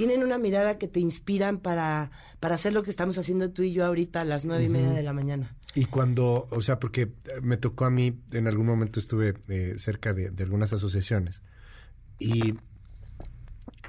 tienen 0.00 0.22
una 0.22 0.38
mirada 0.38 0.78
que 0.78 0.88
te 0.88 0.98
inspiran 0.98 1.58
para, 1.58 2.10
para 2.40 2.54
hacer 2.54 2.72
lo 2.72 2.82
que 2.82 2.88
estamos 2.88 3.18
haciendo 3.18 3.50
tú 3.50 3.64
y 3.64 3.74
yo 3.74 3.84
ahorita 3.84 4.22
a 4.22 4.24
las 4.24 4.46
nueve 4.46 4.64
y 4.64 4.70
media 4.70 4.92
de 4.92 5.02
la 5.02 5.12
mañana. 5.12 5.54
Y 5.74 5.84
cuando, 5.84 6.48
o 6.50 6.62
sea, 6.62 6.80
porque 6.80 7.12
me 7.42 7.58
tocó 7.58 7.84
a 7.84 7.90
mí, 7.90 8.18
en 8.32 8.48
algún 8.48 8.64
momento 8.64 8.98
estuve 8.98 9.34
eh, 9.48 9.74
cerca 9.76 10.14
de, 10.14 10.32
algunas 10.38 10.72
asociaciones 10.72 11.42
y, 12.18 12.54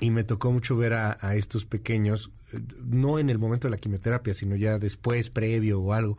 y 0.01 0.11
me 0.11 0.25
tocó 0.25 0.51
mucho 0.51 0.75
ver 0.75 0.91
a, 0.95 1.35
estos 1.37 1.63
pequeños, 1.63 2.29
eh, 2.51 2.59
no 2.83 3.17
en 3.17 3.29
el 3.29 3.39
momento 3.39 3.69
de 3.69 3.71
la 3.71 3.77
quimioterapia, 3.77 4.33
sino 4.33 4.57
ya 4.57 4.79
después, 4.79 5.29
previo 5.29 5.79
o 5.79 5.93
algo, 5.93 6.17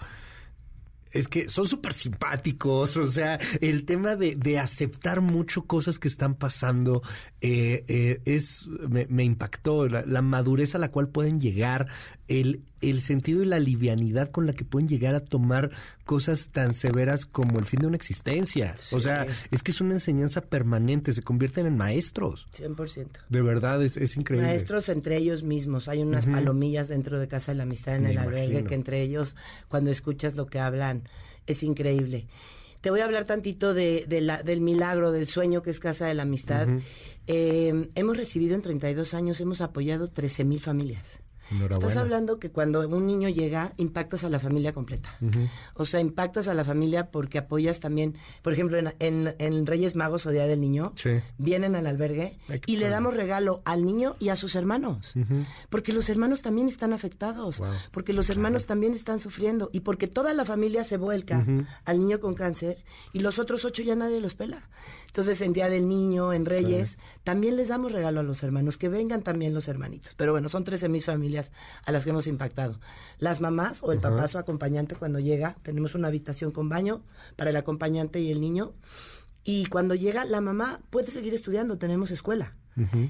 es 1.12 1.28
que 1.28 1.49
son 1.49 1.69
súper 1.69 1.92
simpáticos, 1.92 2.97
o 2.97 3.07
sea, 3.07 3.38
el 3.61 3.85
tema 3.85 4.16
de, 4.16 4.37
de, 4.37 4.59
aceptar 4.59 5.21
mucho 5.21 5.66
cosas 5.66 5.99
que 5.99 6.09
están 6.09 6.35
pasando 6.35 7.02
eh, 7.40 8.21
es 8.25 8.66
me, 8.88 9.25
impactó 9.25 9.88
la, 9.88 10.23
madurez 10.23 10.75
a 10.75 10.78
la 10.78 10.90
cual 10.90 11.09
pueden 11.09 11.40
llegar, 11.40 11.88
el 12.28 12.62
el 12.83 13.01
sentido 13.01 13.43
y 13.43 13.47
la 13.47 13.59
livianidad 13.59 14.29
con 14.29 14.47
la 14.47 14.53
que 14.53 14.65
pueden 14.65 14.89
llegar 14.89 15.15
a 15.15 15.21
tomar 15.21 15.71
cosas 16.05 16.49
tan 16.49 16.75
severas 16.75 17.25
como 17.25 17.59
el 17.59 17.65
fin 17.65 17.81
de 17.81 17.87
una 17.87 17.97
existencia. 17.97 18.75
O 18.91 19.01
sea, 19.01 19.27
es 19.51 19.62
que 19.62 19.71
es 19.71 19.81
una 19.81 19.95
enseñanza 19.95 20.43
permanente, 20.43 21.12
se 21.12 21.23
convierten 21.23 21.67
en 21.67 21.77
maestros. 21.77 22.49
100%. 22.57 23.07
De 23.29 23.43
verdad, 23.43 23.83
es, 23.83 23.97
es 23.97 24.17
increíble. 24.17 24.49
Maestros 24.49 24.89
entre 24.89 25.17
ellos 25.17 25.43
mismos. 25.43 25.89
Hay 25.89 26.03
unas 26.03 26.27
palomillas 26.27 26.89
dentro 26.89 27.19
de 27.19 27.29
Casa 27.29 27.53
de 27.53 27.59
la 27.59 27.62
Amistad 27.62 27.97
en 27.97 28.07
el 28.07 28.19
albergue 28.19 28.65
que 28.65 28.75
entre 28.75 29.01
ellos, 29.01 29.37
cuando 29.69 29.91
escuchas 29.91 30.37
lo 30.37 30.47
que 30.47 30.59
hablan, 30.59 31.09
es 31.47 31.62
increíble. 31.62 32.27
Te 32.81 32.91
voy 32.91 33.01
a 33.01 33.05
hablar 33.05 33.25
tantito 33.27 33.75
de, 33.75 34.07
la, 34.09 34.43
del 34.43 34.61
milagro, 34.61 35.12
del 35.12 35.29
sueño 35.29 35.62
que 35.62 35.71
es 35.71 35.79
Casa 35.79 36.07
de 36.07 36.15
la 36.15 36.25
Amistad. 36.25 36.67
Eh, 37.29 37.89
hemos 37.95 38.17
recibido 38.17 38.57
en 38.57 38.62
32 38.62 39.15
años, 39.15 39.41
hemos 39.41 39.61
apoyado 39.61 40.09
13 40.09 40.45
mil 40.45 40.61
familias. 40.61 41.21
Estás 41.71 41.97
hablando 41.97 42.39
que 42.39 42.51
cuando 42.51 42.87
un 42.89 43.07
niño 43.07 43.29
llega, 43.29 43.73
impactas 43.77 44.25
a 44.25 44.29
la 44.29 44.41
familia 44.41 44.73
completa. 44.73 45.17
O 45.75 45.85
sea, 45.85 46.01
impactas 46.01 46.49
a 46.49 46.55
la 46.55 46.65
familia 46.65 47.11
porque 47.11 47.39
apoyas 47.39 47.81
también, 47.81 48.17
por 48.43 48.53
ejemplo, 48.53 48.79
en, 48.99 49.67
Reyes 49.67 49.97
Magos 49.97 50.27
o 50.27 50.31
Día 50.31 50.47
del 50.47 50.61
Niño, 50.61 50.93
vienen 51.39 51.75
al 51.77 51.87
albergue 51.87 52.39
y 52.67 52.77
le 52.77 52.89
damos 52.89 53.15
regalo 53.15 53.63
al 53.65 53.85
niño 53.85 54.17
y 54.19 54.29
a 54.31 54.37
sus 54.37 54.55
hermanos. 54.55 55.15
Porque 55.71 55.93
los 55.93 56.09
hermanos 56.09 56.43
también 56.43 56.69
están 56.69 56.93
afectados, 56.93 57.63
porque 57.91 58.13
los 58.13 58.31
hermanos 58.31 58.67
también 58.67 58.95
están 58.95 59.21
sufriendo 59.21 59.71
y 59.73 59.81
porque 59.81 60.07
toda 60.07 60.35
la 60.35 60.45
familia 60.45 60.85
se 60.85 60.97
vuelca 60.97 61.47
al 61.85 61.99
niño 61.99 62.21
con 62.21 62.35
cáncer 62.35 62.85
y 63.13 63.21
los 63.21 63.39
otros 63.39 63.65
ocho 63.65 63.83
ya 63.83 63.97
nadie 63.97 64.21
los 64.21 64.35
pela. 64.35 64.69
Entonces, 65.07 65.43
en 65.43 65.53
Día 65.53 65.69
del 65.69 65.89
Niño, 65.89 66.33
en 66.33 66.47
Reyes, 66.47 66.97
también 67.23 67.57
les 67.57 67.69
damos 67.69 67.93
regalo 67.93 68.21
a 68.21 68.23
los 68.23 68.43
hermanos, 68.43 68.79
que 68.79 68.89
vengan 68.89 69.23
también 69.23 69.53
los 69.53 69.69
hermanitos. 69.69 70.15
Pero 70.15 70.33
bueno, 70.33 70.49
son 70.49 70.65
13 70.65 70.89
mis 70.89 71.05
familias 71.05 71.42
a 71.85 71.93
las 71.93 72.05
que 72.05 72.11
hemos 72.11 72.27
impactado. 72.27 72.79
Las 73.19 73.41
mamás 73.41 73.83
o 73.83 73.93
el 73.93 74.01
papá, 74.01 74.29
su 74.29 74.39
acompañante, 74.39 74.95
cuando 74.95 75.19
llega, 75.19 75.57
tenemos 75.63 75.95
una 75.95 76.09
habitación 76.09 76.53
con 76.53 76.69
baño 76.69 77.03
para 77.37 77.51
el 77.51 77.57
acompañante 77.57 78.21
y 78.21 78.31
el 78.31 78.41
niño. 78.41 78.73
Y 79.45 79.67
cuando 79.67 79.95
llega, 79.95 80.25
la 80.25 80.41
mamá 80.41 80.81
puede 80.91 81.11
seguir 81.11 81.35
estudiando, 81.35 81.79
tenemos 81.79 82.11
escuela. 82.11 82.55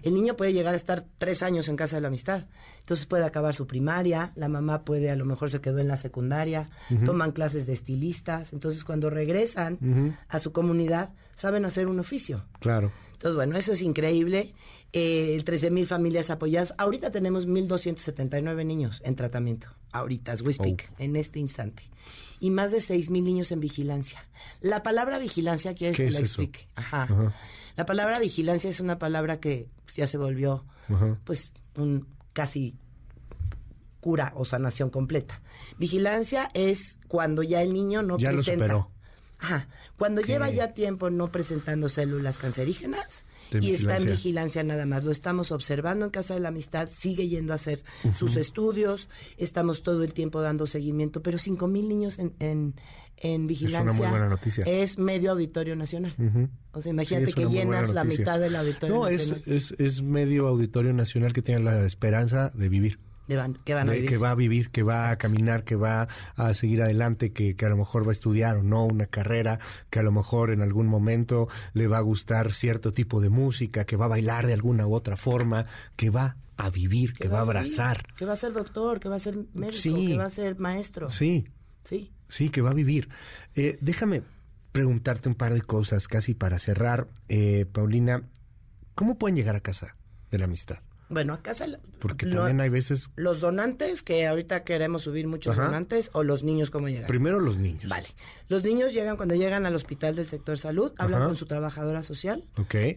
El 0.02 0.14
niño 0.14 0.36
puede 0.36 0.52
llegar 0.52 0.74
a 0.74 0.76
estar 0.76 1.04
tres 1.18 1.42
años 1.42 1.68
en 1.68 1.76
casa 1.76 1.96
de 1.96 2.02
la 2.02 2.08
amistad. 2.08 2.46
Entonces 2.80 3.06
puede 3.06 3.24
acabar 3.24 3.54
su 3.54 3.68
primaria, 3.68 4.32
la 4.34 4.48
mamá 4.48 4.84
puede, 4.84 5.08
a 5.10 5.14
lo 5.14 5.24
mejor 5.24 5.50
se 5.50 5.60
quedó 5.60 5.78
en 5.78 5.86
la 5.86 5.96
secundaria, 5.96 6.68
toman 7.04 7.30
clases 7.30 7.66
de 7.66 7.72
estilistas. 7.72 8.52
Entonces 8.52 8.84
cuando 8.84 9.08
regresan 9.08 10.16
a 10.28 10.40
su 10.40 10.52
comunidad, 10.52 11.10
saben 11.34 11.64
hacer 11.64 11.86
un 11.86 12.00
oficio. 12.00 12.44
Claro. 12.58 12.90
Entonces, 13.22 13.36
bueno, 13.36 13.56
eso 13.56 13.72
es 13.74 13.82
increíble. 13.82 14.52
Eh, 14.92 15.40
13 15.44 15.70
mil 15.70 15.86
familias 15.86 16.28
apoyadas. 16.28 16.74
Ahorita 16.76 17.12
tenemos 17.12 17.46
1.279 17.46 18.66
niños 18.66 19.00
en 19.04 19.14
tratamiento. 19.14 19.68
Ahorita, 19.92 20.32
as 20.32 20.42
we 20.42 20.52
speak, 20.52 20.90
oh. 20.90 20.94
en 20.98 21.14
este 21.14 21.38
instante. 21.38 21.84
Y 22.40 22.50
más 22.50 22.72
de 22.72 22.80
6 22.80 23.10
mil 23.10 23.22
niños 23.22 23.52
en 23.52 23.60
vigilancia. 23.60 24.26
La 24.60 24.82
palabra 24.82 25.20
vigilancia, 25.20 25.72
quiere 25.72 25.94
que 25.94 26.10
la 26.10 26.18
explique? 26.18 26.66
Ajá. 26.74 27.32
La 27.76 27.86
palabra 27.86 28.18
vigilancia 28.18 28.68
es 28.68 28.80
una 28.80 28.98
palabra 28.98 29.38
que 29.38 29.68
ya 29.94 30.08
se 30.08 30.18
volvió, 30.18 30.64
pues, 31.22 31.52
un 31.76 32.08
casi 32.32 32.74
cura 34.00 34.32
o 34.34 34.44
sanación 34.44 34.90
completa. 34.90 35.40
Vigilancia 35.78 36.50
es 36.54 36.98
cuando 37.06 37.44
ya 37.44 37.62
el 37.62 37.72
niño 37.72 38.02
no 38.02 38.18
ya 38.18 38.32
presenta. 38.32 38.66
Lo 38.66 38.72
superó. 38.74 38.90
Ajá. 39.42 39.68
Cuando 39.98 40.22
lleva 40.22 40.50
ya 40.50 40.72
tiempo 40.72 41.10
no 41.10 41.30
presentando 41.30 41.88
células 41.88 42.38
cancerígenas 42.38 43.24
y 43.60 43.72
está 43.72 43.96
en 43.98 44.06
vigilancia 44.06 44.62
nada 44.62 44.86
más. 44.86 45.04
Lo 45.04 45.10
estamos 45.10 45.52
observando 45.52 46.04
en 46.04 46.10
Casa 46.10 46.34
de 46.34 46.40
la 46.40 46.48
Amistad, 46.48 46.88
sigue 46.92 47.28
yendo 47.28 47.52
a 47.52 47.56
hacer 47.56 47.82
sus 48.14 48.36
estudios, 48.36 49.08
estamos 49.36 49.82
todo 49.82 50.04
el 50.04 50.14
tiempo 50.14 50.40
dando 50.40 50.66
seguimiento, 50.66 51.22
pero 51.22 51.38
cinco 51.38 51.68
mil 51.68 51.88
niños 51.88 52.18
en, 52.18 52.74
en, 53.18 53.46
vigilancia. 53.46 53.80
Es 53.80 53.84
una 53.84 53.92
muy 53.92 54.06
buena 54.08 54.28
noticia. 54.28 54.64
Es 54.64 54.98
medio 54.98 55.32
auditorio 55.32 55.76
nacional. 55.76 56.14
O 56.72 56.80
sea, 56.80 56.90
imagínate 56.90 57.32
que 57.32 57.46
llenas 57.46 57.90
la 57.90 58.04
mitad 58.04 58.40
del 58.40 58.56
auditorio 58.56 59.08
nacional. 59.08 59.42
No, 59.46 59.54
es, 59.54 59.74
es 59.78 60.02
medio 60.02 60.46
auditorio 60.46 60.92
nacional 60.92 61.32
que 61.32 61.42
tiene 61.42 61.62
la 61.62 61.84
esperanza 61.84 62.50
de 62.54 62.68
vivir 62.68 62.98
que, 63.26 63.74
van 63.74 63.88
a 63.88 63.92
vivir. 63.92 64.08
que 64.08 64.16
va 64.16 64.30
a 64.30 64.34
vivir, 64.34 64.70
que 64.70 64.82
va 64.82 65.10
a 65.10 65.16
caminar, 65.16 65.64
que 65.64 65.76
va 65.76 66.08
a 66.36 66.54
seguir 66.54 66.82
adelante, 66.82 67.32
que, 67.32 67.56
a 67.64 67.68
lo 67.68 67.76
mejor 67.76 68.06
va 68.06 68.10
a 68.10 68.12
estudiar 68.12 68.56
o 68.58 68.62
no 68.62 68.84
una 68.84 69.06
carrera, 69.06 69.58
que 69.90 70.00
a 70.00 70.02
lo 70.02 70.12
mejor 70.12 70.50
en 70.50 70.62
algún 70.62 70.86
momento 70.86 71.48
le 71.72 71.86
va 71.86 71.98
a 71.98 72.02
gustar 72.02 72.52
cierto 72.52 72.92
tipo 72.92 73.20
de 73.20 73.30
música, 73.30 73.84
que 73.84 73.96
va 73.96 74.06
a 74.06 74.08
bailar 74.08 74.46
de 74.46 74.52
alguna 74.52 74.86
u 74.86 74.94
otra 74.94 75.16
forma, 75.16 75.66
que 75.96 76.10
va 76.10 76.36
a 76.56 76.70
vivir, 76.70 77.14
que, 77.14 77.28
va, 77.28 77.38
a 77.38 77.42
abrazar. 77.42 78.04
que 78.16 78.24
va 78.24 78.34
a 78.34 78.36
ser 78.36 78.52
doctor, 78.52 79.00
que 79.00 79.08
va 79.08 79.16
a 79.16 79.20
ser 79.20 79.36
médico, 79.54 79.96
que 79.96 80.16
va 80.16 80.26
a 80.26 80.30
ser 80.30 80.58
maestro. 80.58 81.10
Sí. 81.10 81.46
Sí. 81.84 82.12
Sí, 82.28 82.50
que 82.50 82.62
va 82.62 82.70
a 82.70 82.74
vivir. 82.74 83.08
Eh, 83.54 83.78
déjame 83.80 84.22
preguntarte 84.72 85.28
un 85.28 85.34
par 85.34 85.52
de 85.52 85.60
cosas 85.60 86.08
casi 86.08 86.34
para 86.34 86.58
cerrar. 86.58 87.08
Eh, 87.28 87.66
Paulina, 87.70 88.22
¿cómo 88.94 89.18
pueden 89.18 89.36
llegar 89.36 89.54
a 89.56 89.60
casa 89.60 89.96
de 90.30 90.38
la 90.38 90.46
amistad? 90.46 90.78
Bueno, 91.12 91.34
a 91.34 91.42
casa... 91.42 91.66
Porque 91.98 92.26
también 92.26 92.60
hay 92.60 92.68
veces... 92.68 93.10
Los 93.16 93.40
donantes, 93.40 94.02
que 94.02 94.26
ahorita 94.26 94.64
queremos 94.64 95.02
subir 95.02 95.28
muchos 95.28 95.56
donantes, 95.56 96.10
o 96.12 96.24
los 96.24 96.42
niños, 96.42 96.70
¿cómo 96.70 96.88
llegan? 96.88 97.06
Primero 97.06 97.38
los 97.38 97.58
niños. 97.58 97.88
Vale. 97.88 98.08
Los 98.52 98.64
niños 98.64 98.92
llegan 98.92 99.16
cuando 99.16 99.34
llegan 99.34 99.64
al 99.64 99.74
hospital 99.74 100.14
del 100.14 100.26
sector 100.26 100.58
salud, 100.58 100.92
hablan 100.98 101.24
con 101.24 101.36
su 101.36 101.46
trabajadora 101.46 102.02
social, 102.02 102.44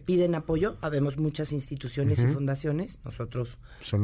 piden 0.04 0.34
apoyo, 0.34 0.76
habemos 0.82 1.16
muchas 1.16 1.50
instituciones 1.50 2.22
y 2.22 2.26
fundaciones, 2.26 2.98
nosotros 3.04 3.56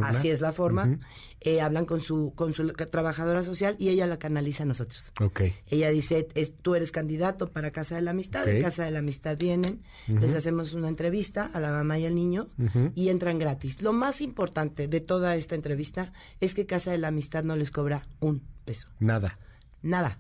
así 0.03 0.31
es 0.31 0.41
la 0.41 0.53
forma, 0.53 0.99
eh, 1.41 1.61
hablan 1.61 1.85
con 1.85 2.01
su, 2.01 2.33
con 2.35 2.55
su 2.55 2.73
trabajadora 2.73 3.45
social 3.45 3.77
y 3.79 3.91
ella 3.91 4.07
la 4.07 4.19
canaliza 4.19 4.63
a 4.63 4.67
nosotros. 4.67 5.13
Okay. 5.21 5.53
Ella 5.67 5.91
dice, 5.91 6.27
tú 6.63 6.75
eres 6.75 6.91
candidato 6.91 7.51
para 7.51 7.71
Casa 7.71 7.97
de 7.97 8.03
la 8.03 8.13
Amistad, 8.13 8.49
en 8.49 8.63
Casa 8.63 8.85
de 8.85 8.91
la 8.91 9.01
Amistad 9.01 9.37
vienen, 9.37 9.83
les 10.07 10.35
hacemos 10.35 10.73
una 10.73 10.89
entrevista 10.89 11.51
a 11.53 11.61
la 11.61 11.71
mamá 11.71 11.99
y 11.99 12.07
al 12.07 12.15
niño 12.15 12.49
y 12.95 13.11
entran 13.11 13.39
gratis. 13.39 13.83
Lo 13.83 13.93
más 14.03 14.21
importante 14.21 14.89
de 14.89 15.01
toda 15.01 15.37
esta 15.37 15.55
entrevista 15.55 16.13
es 16.41 16.55
que 16.55 16.67
Casa 16.67 16.91
de 16.91 16.99
la 16.99 17.09
Amistad 17.09 17.45
no 17.45 17.55
les 17.55 17.71
cobra 17.71 18.09
un 18.19 18.43
peso. 18.65 18.89
Nada. 18.99 19.39
Nada. 19.81 20.19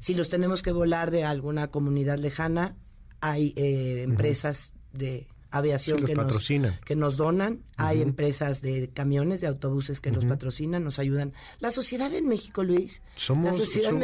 Si 0.00 0.12
los 0.14 0.28
tenemos 0.28 0.60
que 0.60 0.72
volar 0.72 1.12
de 1.12 1.22
alguna 1.22 1.68
comunidad 1.68 2.18
lejana, 2.18 2.74
hay 3.20 3.54
eh, 3.54 4.02
empresas 4.02 4.72
de 4.92 5.28
aviación 5.52 6.04
que, 6.04 6.16
nos, 6.16 6.48
que 6.84 6.96
nos 6.96 7.16
donan, 7.16 7.62
hay 7.76 8.02
empresas 8.02 8.60
de 8.60 8.90
camiones, 8.92 9.40
de 9.40 9.46
autobuses 9.46 10.00
que 10.00 10.10
nos 10.10 10.24
patrocinan, 10.24 10.82
nos 10.82 10.98
ayudan. 10.98 11.32
La 11.60 11.70
sociedad 11.70 12.12
en 12.12 12.26
México, 12.26 12.64
Luis, 12.64 13.02
somos, 13.14 13.52
la 13.52 13.64
sociedad 13.64 14.02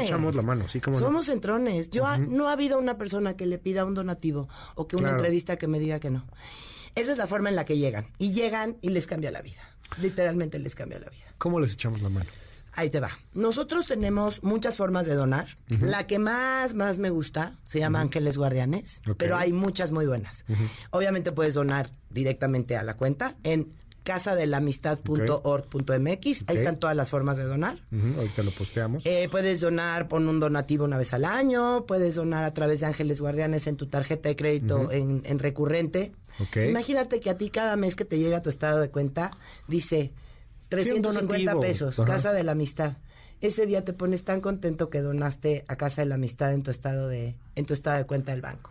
echamos 0.00 0.34
la 0.34 0.42
mano, 0.42 0.66
sí, 0.66 0.80
como 0.80 0.98
Somos 0.98 1.28
entrones. 1.28 1.90
Yo 1.90 2.16
no 2.16 2.48
ha 2.48 2.52
habido 2.52 2.78
una 2.78 2.96
persona 2.96 3.36
que 3.36 3.44
le 3.44 3.58
pida 3.58 3.84
un 3.84 3.92
donativo 3.92 4.48
o 4.76 4.88
que 4.88 4.96
una 4.96 5.10
entrevista 5.10 5.58
que 5.58 5.66
me 5.66 5.78
diga 5.78 6.00
que 6.00 6.08
no. 6.08 6.24
Esa 6.96 7.12
es 7.12 7.18
la 7.18 7.26
forma 7.26 7.50
en 7.50 7.56
la 7.56 7.66
que 7.66 7.76
llegan. 7.76 8.06
Y 8.18 8.32
llegan 8.32 8.78
y 8.80 8.88
les 8.88 9.06
cambia 9.06 9.30
la 9.30 9.42
vida. 9.42 9.60
Literalmente 10.00 10.58
les 10.58 10.74
cambia 10.74 10.98
la 10.98 11.10
vida. 11.10 11.26
¿Cómo 11.36 11.60
les 11.60 11.74
echamos 11.74 12.00
la 12.00 12.08
mano? 12.08 12.26
Ahí 12.72 12.88
te 12.88 13.00
va. 13.00 13.10
Nosotros 13.34 13.84
tenemos 13.86 14.42
muchas 14.42 14.78
formas 14.78 15.04
de 15.04 15.14
donar. 15.14 15.58
La 15.68 16.06
que 16.06 16.18
más, 16.18 16.74
más 16.74 16.98
me 16.98 17.10
gusta 17.10 17.58
se 17.66 17.80
llama 17.80 18.00
Ángeles 18.00 18.38
Guardianes, 18.38 19.02
pero 19.18 19.36
hay 19.36 19.52
muchas 19.52 19.92
muy 19.92 20.06
buenas. 20.06 20.44
Obviamente 20.90 21.32
puedes 21.32 21.52
donar 21.52 21.90
directamente 22.08 22.78
a 22.78 22.82
la 22.82 22.94
cuenta 22.94 23.36
en 23.44 23.74
casadelamistad.org.mx. 24.06 26.44
Ahí 26.46 26.56
están 26.56 26.78
todas 26.78 26.94
las 26.94 27.10
formas 27.10 27.36
de 27.36 27.42
donar. 27.42 27.80
Ahorita 28.16 28.44
lo 28.44 28.52
posteamos. 28.52 29.04
Eh, 29.04 29.26
puedes 29.30 29.60
donar 29.60 30.06
por 30.06 30.22
un 30.22 30.38
donativo 30.38 30.84
una 30.84 30.96
vez 30.96 31.12
al 31.12 31.24
año. 31.24 31.86
Puedes 31.86 32.14
donar 32.14 32.44
a 32.44 32.54
través 32.54 32.78
de 32.80 32.86
Ángeles 32.86 33.20
Guardianes 33.20 33.66
en 33.66 33.76
tu 33.76 33.88
tarjeta 33.88 34.28
de 34.28 34.36
crédito 34.36 34.92
en, 34.92 35.22
en, 35.24 35.40
recurrente. 35.40 36.12
Imagínate 36.54 37.18
que 37.18 37.30
a 37.30 37.36
ti 37.36 37.50
cada 37.50 37.74
mes 37.74 37.96
que 37.96 38.04
te 38.04 38.16
llega 38.18 38.42
tu 38.42 38.50
estado 38.50 38.80
de 38.80 38.90
cuenta 38.90 39.32
dice 39.66 40.12
350 40.68 41.58
pesos, 41.58 42.00
Casa 42.06 42.32
de 42.32 42.44
la 42.44 42.52
Amistad. 42.52 42.98
Ese 43.40 43.66
día 43.66 43.84
te 43.84 43.92
pones 43.92 44.22
tan 44.24 44.40
contento 44.40 44.88
que 44.88 45.02
donaste 45.02 45.64
a 45.66 45.74
Casa 45.76 46.02
de 46.02 46.06
la 46.06 46.14
Amistad 46.14 46.54
en 46.54 46.62
tu 46.62 46.70
estado 46.70 47.08
de, 47.08 47.34
en 47.56 47.66
tu 47.66 47.74
estado 47.74 47.98
de 47.98 48.06
cuenta 48.06 48.30
del 48.30 48.40
banco. 48.40 48.70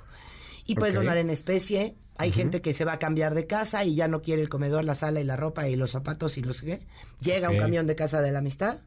Y 0.65 0.75
puedes 0.75 0.95
donar 0.95 1.17
en 1.17 1.29
especie. 1.29 1.95
Hay 2.17 2.31
gente 2.31 2.61
que 2.61 2.73
se 2.73 2.85
va 2.85 2.93
a 2.93 2.99
cambiar 2.99 3.35
de 3.35 3.45
casa 3.45 3.83
y 3.83 3.95
ya 3.95 4.07
no 4.07 4.21
quiere 4.21 4.41
el 4.41 4.49
comedor, 4.49 4.85
la 4.85 4.95
sala 4.95 5.19
y 5.19 5.23
la 5.23 5.35
ropa 5.35 5.67
y 5.67 5.75
los 5.75 5.91
zapatos 5.91 6.37
y 6.37 6.41
los 6.41 6.61
que. 6.61 6.79
Llega 7.21 7.49
un 7.49 7.57
camión 7.57 7.87
de 7.87 7.95
Casa 7.95 8.21
de 8.21 8.31
la 8.31 8.39
Amistad 8.39 8.79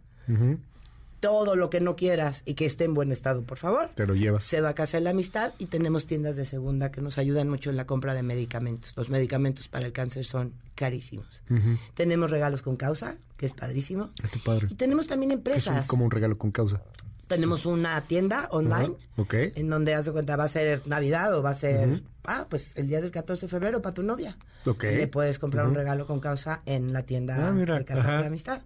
todo 1.20 1.56
lo 1.56 1.70
que 1.70 1.80
no 1.80 1.96
quieras 1.96 2.42
y 2.44 2.54
que 2.54 2.66
esté 2.66 2.84
en 2.84 2.94
buen 2.94 3.12
estado, 3.12 3.42
por 3.42 3.58
favor. 3.58 3.90
Te 3.94 4.06
lo 4.06 4.14
llevas. 4.14 4.44
Se 4.44 4.60
va 4.60 4.70
a 4.70 4.74
casa 4.74 4.98
de 4.98 5.04
la 5.04 5.10
amistad 5.10 5.52
y 5.58 5.66
tenemos 5.66 6.06
tiendas 6.06 6.36
de 6.36 6.44
segunda 6.44 6.90
que 6.90 7.00
nos 7.00 7.18
ayudan 7.18 7.48
mucho 7.48 7.70
en 7.70 7.76
la 7.76 7.86
compra 7.86 8.14
de 8.14 8.22
medicamentos. 8.22 8.94
Los 8.96 9.08
medicamentos 9.08 9.68
para 9.68 9.86
el 9.86 9.92
cáncer 9.92 10.24
son 10.24 10.52
carísimos. 10.74 11.42
Tenemos 11.94 12.30
regalos 12.30 12.62
con 12.62 12.76
causa, 12.76 13.16
que 13.36 13.46
es 13.46 13.54
padrísimo. 13.54 14.10
Ah, 14.22 14.28
qué 14.32 14.38
padre. 14.38 14.68
Y 14.70 14.74
tenemos 14.74 15.06
también 15.06 15.32
empresas. 15.32 15.82
Es 15.82 15.88
como 15.88 16.04
un 16.04 16.10
regalo 16.10 16.38
con 16.38 16.50
causa. 16.50 16.82
Tenemos 17.28 17.66
una 17.66 18.00
tienda 18.06 18.48
online 18.50 18.96
en 19.32 19.70
donde 19.70 19.94
hace 19.94 20.10
cuenta 20.12 20.36
va 20.36 20.44
a 20.44 20.48
ser 20.48 20.86
Navidad 20.86 21.34
o 21.34 21.42
va 21.42 21.50
a 21.50 21.54
ser 21.54 22.02
ah 22.24 22.46
pues 22.48 22.72
el 22.76 22.88
día 22.88 23.00
del 23.00 23.10
14 23.10 23.46
de 23.46 23.50
febrero 23.50 23.82
para 23.82 23.94
tu 23.94 24.02
novia. 24.02 24.36
Okay. 24.64 24.96
Le 24.96 25.06
puedes 25.06 25.38
comprar 25.38 25.66
un 25.66 25.74
regalo 25.74 26.06
con 26.06 26.20
causa 26.20 26.62
en 26.66 26.92
la 26.92 27.02
tienda 27.02 27.48
ah, 27.48 27.52
de 27.52 27.84
Casa 27.84 28.20
de 28.20 28.26
Amistad. 28.26 28.62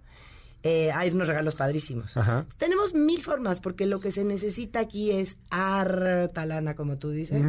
eh, 0.63 0.91
hay 0.91 1.11
unos 1.11 1.27
regalos 1.27 1.55
padrísimos. 1.55 2.15
Ajá. 2.17 2.45
Tenemos 2.57 2.93
mil 2.93 3.21
formas, 3.21 3.59
porque 3.59 3.85
lo 3.85 3.99
que 3.99 4.11
se 4.11 4.23
necesita 4.23 4.79
aquí 4.79 5.11
es 5.11 5.37
harta 5.49 6.45
lana, 6.45 6.75
como 6.75 6.97
tú 6.97 7.11
dices. 7.11 7.45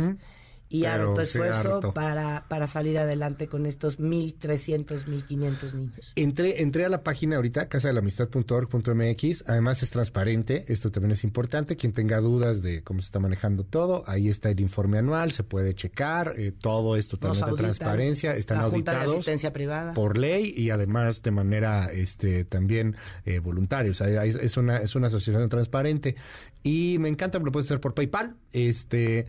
Y 0.68 0.82
Pero, 0.82 1.10
harto 1.10 1.16
sí, 1.16 1.22
esfuerzo 1.38 1.74
harto. 1.76 1.92
para, 1.94 2.46
para 2.48 2.66
salir 2.66 2.98
adelante 2.98 3.48
con 3.48 3.66
estos 3.66 4.00
1.300, 4.00 5.04
1.500 5.04 5.72
niños. 5.74 6.12
Entré, 6.16 6.62
entré 6.62 6.84
a 6.84 6.88
la 6.88 7.02
página 7.02 7.36
ahorita, 7.36 7.68
casadelamistad.org.mx. 7.68 9.44
Además 9.46 9.82
es 9.82 9.90
transparente, 9.90 10.64
esto 10.68 10.90
también 10.90 11.12
es 11.12 11.24
importante. 11.24 11.76
Quien 11.76 11.92
tenga 11.92 12.18
dudas 12.20 12.62
de 12.62 12.82
cómo 12.82 13.00
se 13.00 13.06
está 13.06 13.20
manejando 13.20 13.64
todo, 13.64 14.04
ahí 14.06 14.28
está 14.28 14.50
el 14.50 14.60
informe 14.60 14.98
anual, 14.98 15.32
se 15.32 15.44
puede 15.44 15.74
checar. 15.74 16.34
eh, 16.36 16.52
todo 16.60 16.96
es 16.96 17.08
totalmente 17.08 17.52
transparencia, 17.56 18.34
están 18.34 18.58
la 18.58 18.64
Junta 18.70 18.92
de 18.92 18.96
auditados 18.98 19.14
Asistencia 19.16 19.52
Privada. 19.52 19.94
por 19.94 20.16
ley 20.18 20.52
y 20.56 20.70
además 20.70 21.22
de 21.22 21.30
manera 21.30 21.90
este 21.92 22.44
también 22.44 22.96
eh, 23.24 23.38
voluntaria. 23.38 23.90
O 23.90 23.94
sea, 23.94 24.24
es 24.24 24.56
una, 24.56 24.78
es 24.78 24.94
una 24.94 25.06
asociación 25.08 25.48
transparente. 25.48 26.16
Y 26.62 26.96
me 26.98 27.08
encanta, 27.10 27.38
lo 27.38 27.52
puedes 27.52 27.66
hacer 27.66 27.80
por 27.80 27.94
PayPal. 27.94 28.36
Este. 28.52 29.26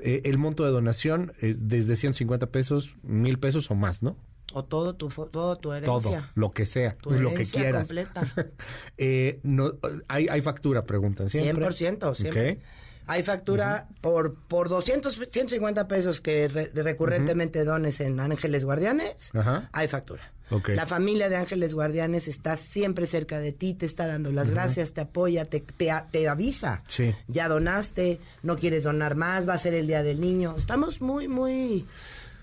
Eh, 0.00 0.22
el 0.24 0.38
monto 0.38 0.64
de 0.64 0.70
donación 0.70 1.32
es 1.40 1.68
desde 1.68 1.96
150 1.96 2.46
pesos, 2.48 2.96
mil 3.02 3.38
pesos 3.38 3.70
o 3.70 3.74
más, 3.74 4.02
¿no? 4.02 4.16
O 4.54 4.64
todo 4.64 4.94
tu, 4.94 5.08
todo 5.08 5.56
tu 5.56 5.60
Todo, 5.68 5.74
herencia. 5.76 6.30
lo 6.34 6.52
que 6.52 6.64
sea, 6.64 6.96
Tu 6.96 7.10
lo 7.10 7.34
que 7.34 7.44
quieras. 7.44 7.88
completa. 7.88 8.32
Eh, 8.96 9.40
no, 9.42 9.72
hay, 10.08 10.28
hay 10.28 10.40
factura, 10.40 10.86
preguntan 10.86 11.28
siempre. 11.28 11.66
100%, 11.66 12.14
siempre. 12.16 12.60
Hay 13.08 13.22
factura 13.24 13.88
por, 14.00 14.34
por 14.34 14.68
200, 14.68 15.14
150 15.30 15.88
pesos 15.88 16.20
que 16.20 16.46
re- 16.48 16.70
recurrentemente 16.74 17.64
dones 17.64 18.00
en 18.00 18.20
Ángeles 18.20 18.64
Guardianes. 18.64 19.30
Ajá. 19.34 19.68
Hay 19.72 19.88
factura. 19.88 20.32
La 20.68 20.86
familia 20.86 21.28
de 21.28 21.36
Ángeles 21.36 21.74
Guardianes 21.74 22.26
está 22.26 22.56
siempre 22.56 23.06
cerca 23.06 23.38
de 23.38 23.52
ti, 23.52 23.74
te 23.74 23.84
está 23.84 24.06
dando 24.06 24.32
las 24.32 24.50
gracias, 24.50 24.94
te 24.94 25.02
apoya, 25.02 25.44
te, 25.44 25.60
te, 25.60 26.26
avisa. 26.28 26.82
Sí. 26.88 27.14
Ya 27.26 27.48
donaste, 27.48 28.18
no 28.42 28.56
quieres 28.56 28.84
donar 28.84 29.14
más, 29.14 29.46
va 29.46 29.52
a 29.54 29.58
ser 29.58 29.74
el 29.74 29.86
Día 29.86 30.02
del 30.02 30.20
Niño. 30.22 30.54
Estamos 30.56 31.02
muy, 31.02 31.28
muy, 31.28 31.84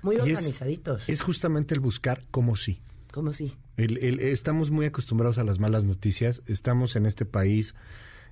muy 0.03 0.15
es- 0.17 0.21
organizaditos. 0.21 1.09
Es 1.09 1.21
justamente 1.21 1.73
el 1.73 1.79
buscar 1.79 2.21
como 2.29 2.55
sí. 2.55 2.79
¿Cómo 3.11 3.33
sí? 3.33 3.55
El- 3.77 3.97
el- 4.03 4.19
estamos 4.19 4.69
muy 4.69 4.85
acostumbrados 4.85 5.39
a 5.39 5.43
las 5.43 5.57
malas 5.57 5.83
noticias. 5.83 6.43
Estamos 6.45 6.95
en 6.95 7.07
este 7.07 7.25
país 7.25 7.73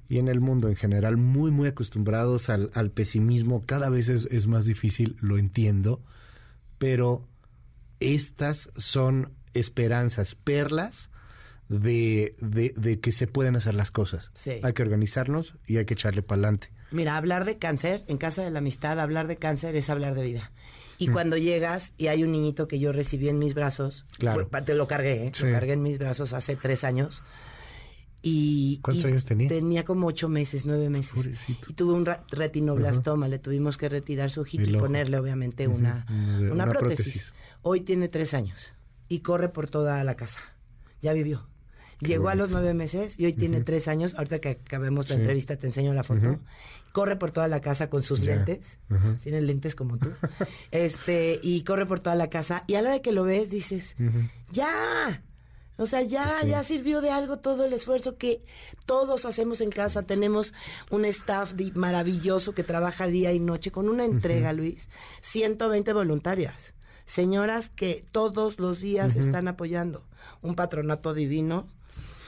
y 0.10 0.18
en 0.20 0.28
el 0.28 0.40
mundo 0.42 0.68
en 0.70 0.76
general 0.76 1.18
muy, 1.18 1.52
muy 1.52 1.68
acostumbrados 1.68 2.50
al, 2.50 2.70
al 2.74 2.92
pesimismo. 2.92 3.64
Cada 3.66 3.90
vez 3.90 4.10
es, 4.10 4.26
es 4.32 4.48
más 4.48 4.66
difícil, 4.66 5.16
lo 5.22 5.38
entiendo, 5.38 6.02
pero 6.78 7.28
estas 8.00 8.70
son 8.78 9.32
esperanzas, 9.54 10.36
perlas 10.36 11.10
de, 11.70 12.36
de, 12.42 12.74
de 12.76 13.00
que 13.00 13.12
se 13.12 13.28
pueden 13.28 13.56
hacer 13.56 13.76
las 13.76 13.92
cosas. 13.92 14.32
Sí. 14.36 14.60
Hay 14.62 14.74
que 14.74 14.84
organizarnos 14.84 15.56
y 15.66 15.78
hay 15.78 15.86
que 15.86 15.94
echarle 15.94 16.22
para 16.22 16.40
adelante. 16.40 16.70
Mira, 16.92 17.18
hablar 17.18 17.46
de 17.46 17.58
cáncer, 17.58 18.04
en 18.08 18.18
Casa 18.18 18.44
de 18.44 18.52
la 18.52 18.60
Amistad, 18.60 19.00
hablar 19.00 19.28
de 19.28 19.38
cáncer 19.38 19.76
es 19.76 19.90
hablar 19.90 20.14
de 20.16 20.24
vida. 20.24 20.52
Y 21.00 21.10
Mm. 21.10 21.14
cuando 21.14 21.38
llegas 21.38 21.94
y 21.98 22.08
hay 22.08 22.24
un 22.24 22.32
niñito 22.34 22.68
que 22.68 22.80
yo 22.80 22.92
recibí 22.92 23.30
en 23.30 23.40
mis 23.40 23.56
brazos, 23.56 24.06
Claro. 24.20 24.48
bu- 24.50 24.64
te 24.66 24.76
lo 24.76 24.88
cargué, 24.88 25.26
¿eh? 25.28 25.32
Sí. 25.34 25.46
lo 25.46 25.52
cargué 25.52 25.74
en 25.74 25.82
mis 25.82 25.98
brazos 25.98 26.34
hace 26.34 26.56
tres 26.56 26.84
años. 26.84 27.24
Y, 28.26 28.80
¿Cuántos 28.82 29.04
y 29.04 29.08
años 29.08 29.26
tenía? 29.26 29.50
Tenía 29.50 29.84
como 29.84 30.08
ocho 30.08 30.30
meses, 30.30 30.66
nueve 30.66 30.90
meses. 30.90 31.12
Pobrecito. 31.14 31.68
Y 31.70 31.74
tuve 31.74 31.94
un 31.94 32.06
retinoblastoma, 32.32 33.28
le 33.28 33.38
tuvimos 33.38 33.78
que 33.78 33.90
retirar 33.90 34.32
su 34.32 34.42
ojito 34.42 34.64
y 34.70 34.74
ponerle 34.78 35.20
obviamente 35.20 35.68
una, 35.68 36.06
una- 36.10 36.40
una, 36.40 36.52
una 36.54 36.66
prótesis. 36.70 36.98
prótesis. 37.06 37.34
Hoy 37.64 37.82
tiene 37.82 38.08
tres 38.08 38.34
años 38.34 38.74
y 39.10 39.20
corre 39.20 39.50
por 39.50 39.70
toda 39.70 40.02
la 40.06 40.16
casa. 40.16 40.40
Ya 41.02 41.12
vivió. 41.12 41.48
Qué 42.00 42.08
Llegó 42.08 42.30
a 42.30 42.36
los 42.36 42.52
nueve 42.52 42.74
meses 42.74 43.20
y 43.20 43.26
hoy 43.26 43.34
tiene 43.34 43.62
tres 43.62 43.88
años. 43.90 44.16
Ahorita 44.16 44.40
que 44.40 44.50
acabemos 44.50 45.10
la 45.10 45.16
Sí. 45.16 45.22
entrevista 45.22 45.56
te 45.58 45.68
enseño 45.68 45.94
la 45.94 46.04
foto. 46.04 46.40
Corre 46.92 47.16
por 47.18 47.32
toda 47.32 47.48
la 47.48 47.60
casa 47.62 47.90
con 47.90 48.04
sus 48.04 48.20
lentes. 48.22 48.78
Ujú. 48.90 49.16
Tiene 49.22 49.42
lentes 49.42 49.76
como 49.76 49.98
tú. 49.98 50.10
este, 50.72 51.40
y 51.44 51.64
corre 51.64 51.86
por 51.86 52.00
toda 52.00 52.16
la 52.16 52.30
casa. 52.30 52.64
Y 52.68 52.76
a 52.76 52.82
la 52.82 52.90
hora 52.90 53.02
que 53.02 53.12
lo 53.12 53.24
ves, 53.24 53.52
dices, 53.52 53.96
ya. 54.52 55.22
O 55.78 55.86
sea, 55.88 56.02
ya, 56.04 56.26
Pues 56.28 56.42
sí. 56.42 56.48
ya 56.50 56.64
sirvió 56.64 57.02
de 57.02 57.10
algo 57.10 57.40
todo 57.40 57.66
el 57.66 57.74
esfuerzo 57.74 58.18
que 58.18 58.44
todos 58.86 59.26
hacemos 59.26 59.60
en 59.62 59.72
casa. 59.72 60.04
Tenemos 60.04 60.54
un 60.92 61.04
staff 61.06 61.54
maravilloso 61.74 62.54
que 62.54 62.64
trabaja 62.64 63.08
día 63.08 63.34
y 63.34 63.40
noche 63.40 63.72
con 63.72 63.90
una 63.90 64.06
entrega, 64.06 64.54
Luis. 64.54 64.88
120 65.22 65.94
voluntarias. 65.94 66.74
Señoras 67.06 67.70
que 67.70 68.06
todos 68.12 68.60
los 68.60 68.80
días 68.82 69.16
están 69.16 69.48
apoyando. 69.48 70.06
Un 70.42 70.56
patronato 70.56 71.14
divino. 71.14 71.68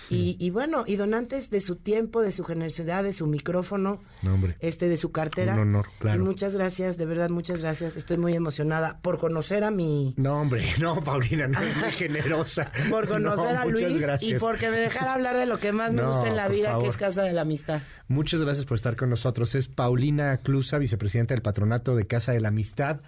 Y, 0.10 0.38
y 0.40 0.50
bueno, 0.52 0.84
y 0.86 0.98
donantes 0.98 1.50
de 1.50 1.62
su 1.62 1.78
tiempo, 1.78 2.22
de 2.22 2.32
su 2.32 2.44
generosidad, 2.44 3.04
de 3.04 3.12
su 3.14 3.26
micrófono, 3.28 4.02
No, 4.22 4.38
este, 4.60 4.88
de 4.88 4.98
su 4.98 5.12
cartera. 5.12 5.54
Un 5.56 5.62
honor, 5.62 5.88
claro. 6.00 6.22
Y 6.22 6.26
muchas 6.26 6.56
gracias, 6.56 6.98
de 6.98 7.06
verdad, 7.06 7.30
muchas 7.30 7.62
gracias. 7.62 7.96
Estoy 7.96 8.18
muy 8.18 8.34
emocionada 8.34 9.00
por 9.02 9.18
conocer 9.18 9.64
a 9.64 9.72
mi, 9.72 10.14
No, 10.18 10.42
hombre, 10.42 10.64
no, 10.80 11.04
Paulina, 11.04 11.48
no 11.48 11.60
es 11.60 11.78
muy 11.78 11.92
generosa. 11.94 12.72
por 12.90 13.08
conocer 13.08 13.54
No, 13.56 13.60
a 13.62 13.66
Luis 13.66 13.90
y 13.90 14.00
gracias. 14.00 14.40
porque 14.42 14.70
me 14.70 14.78
dejara 14.78 15.14
hablar 15.14 15.36
de 15.38 15.46
lo 15.48 15.60
que 15.60 15.72
más 15.72 15.92
me 15.94 16.02
No, 16.04 16.12
gusta 16.14 16.30
en 16.30 16.36
la 16.36 16.48
vida, 16.50 16.78
que 16.80 16.88
es 16.88 16.98
Casa 16.98 17.24
de 17.24 17.34
la 17.34 17.42
Amistad. 17.42 17.82
Muchas 18.08 18.42
gracias 18.42 18.66
por 18.66 18.76
estar 18.76 18.96
con 18.96 19.10
nosotros. 19.10 19.56
Es 19.56 19.68
Paulina 19.68 20.38
Clusa, 20.38 20.78
vicepresidenta 20.78 21.34
del 21.34 21.42
Patronato 21.42 21.96
de 21.96 22.06
Casa 22.06 22.32
de 22.32 22.42
la 22.42 22.50
Amistad. 22.50 23.02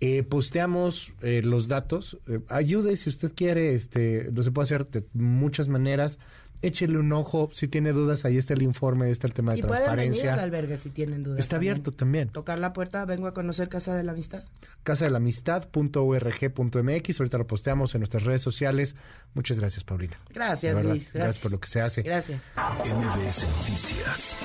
Eh, 0.00 0.22
posteamos 0.22 1.12
eh, 1.22 1.40
los 1.42 1.68
datos. 1.68 2.18
Eh, 2.28 2.40
ayude 2.48 2.96
si 2.96 3.08
usted 3.08 3.32
quiere. 3.34 3.74
Este, 3.74 4.30
lo 4.32 4.42
se 4.42 4.50
puede 4.50 4.64
hacer 4.64 4.86
de 4.88 5.04
muchas 5.14 5.68
maneras. 5.68 6.18
Échele 6.62 6.98
un 6.98 7.12
ojo. 7.12 7.50
Si 7.52 7.68
tiene 7.68 7.92
dudas, 7.92 8.24
ahí 8.24 8.38
está 8.38 8.54
el 8.54 8.62
informe, 8.62 9.04
ahí 9.06 9.12
está 9.12 9.26
el 9.26 9.34
tema 9.34 9.52
de 9.52 9.58
Y 9.58 9.62
pueden 9.62 9.84
venir 9.84 9.84
al 9.84 9.98
transparencia. 10.14 10.42
albergue 10.42 10.78
si 10.78 10.88
tienen 10.90 11.22
dudas. 11.22 11.38
Está 11.38 11.56
también. 11.56 11.72
abierto 11.72 11.92
también. 11.92 12.28
Tocar 12.30 12.58
la 12.58 12.72
puerta, 12.72 13.04
vengo 13.04 13.26
a 13.26 13.34
conocer 13.34 13.68
Casa 13.68 13.94
de 13.94 14.02
la 14.02 14.12
Amistad. 14.12 14.44
casadelamistad.org.mx. 14.82 17.20
Ahorita 17.20 17.38
lo 17.38 17.46
posteamos 17.46 17.94
en 17.94 18.00
nuestras 18.00 18.24
redes 18.24 18.40
sociales. 18.42 18.96
Muchas 19.34 19.58
gracias, 19.58 19.84
Paulina. 19.84 20.16
Gracias, 20.32 20.70
De 20.70 20.74
verdad, 20.74 20.90
Luis. 20.92 21.02
Gracias. 21.12 21.22
gracias 21.24 21.42
por 21.42 21.52
lo 21.52 21.60
que 21.60 21.68
se 21.68 21.80
hace. 21.82 22.02
Gracias. 22.02 22.40
MBS 22.56 23.46
Noticias 23.58 24.36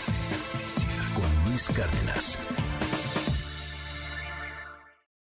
con 1.15 1.49
Luis 1.49 1.69
Cárdenas. 1.69 2.37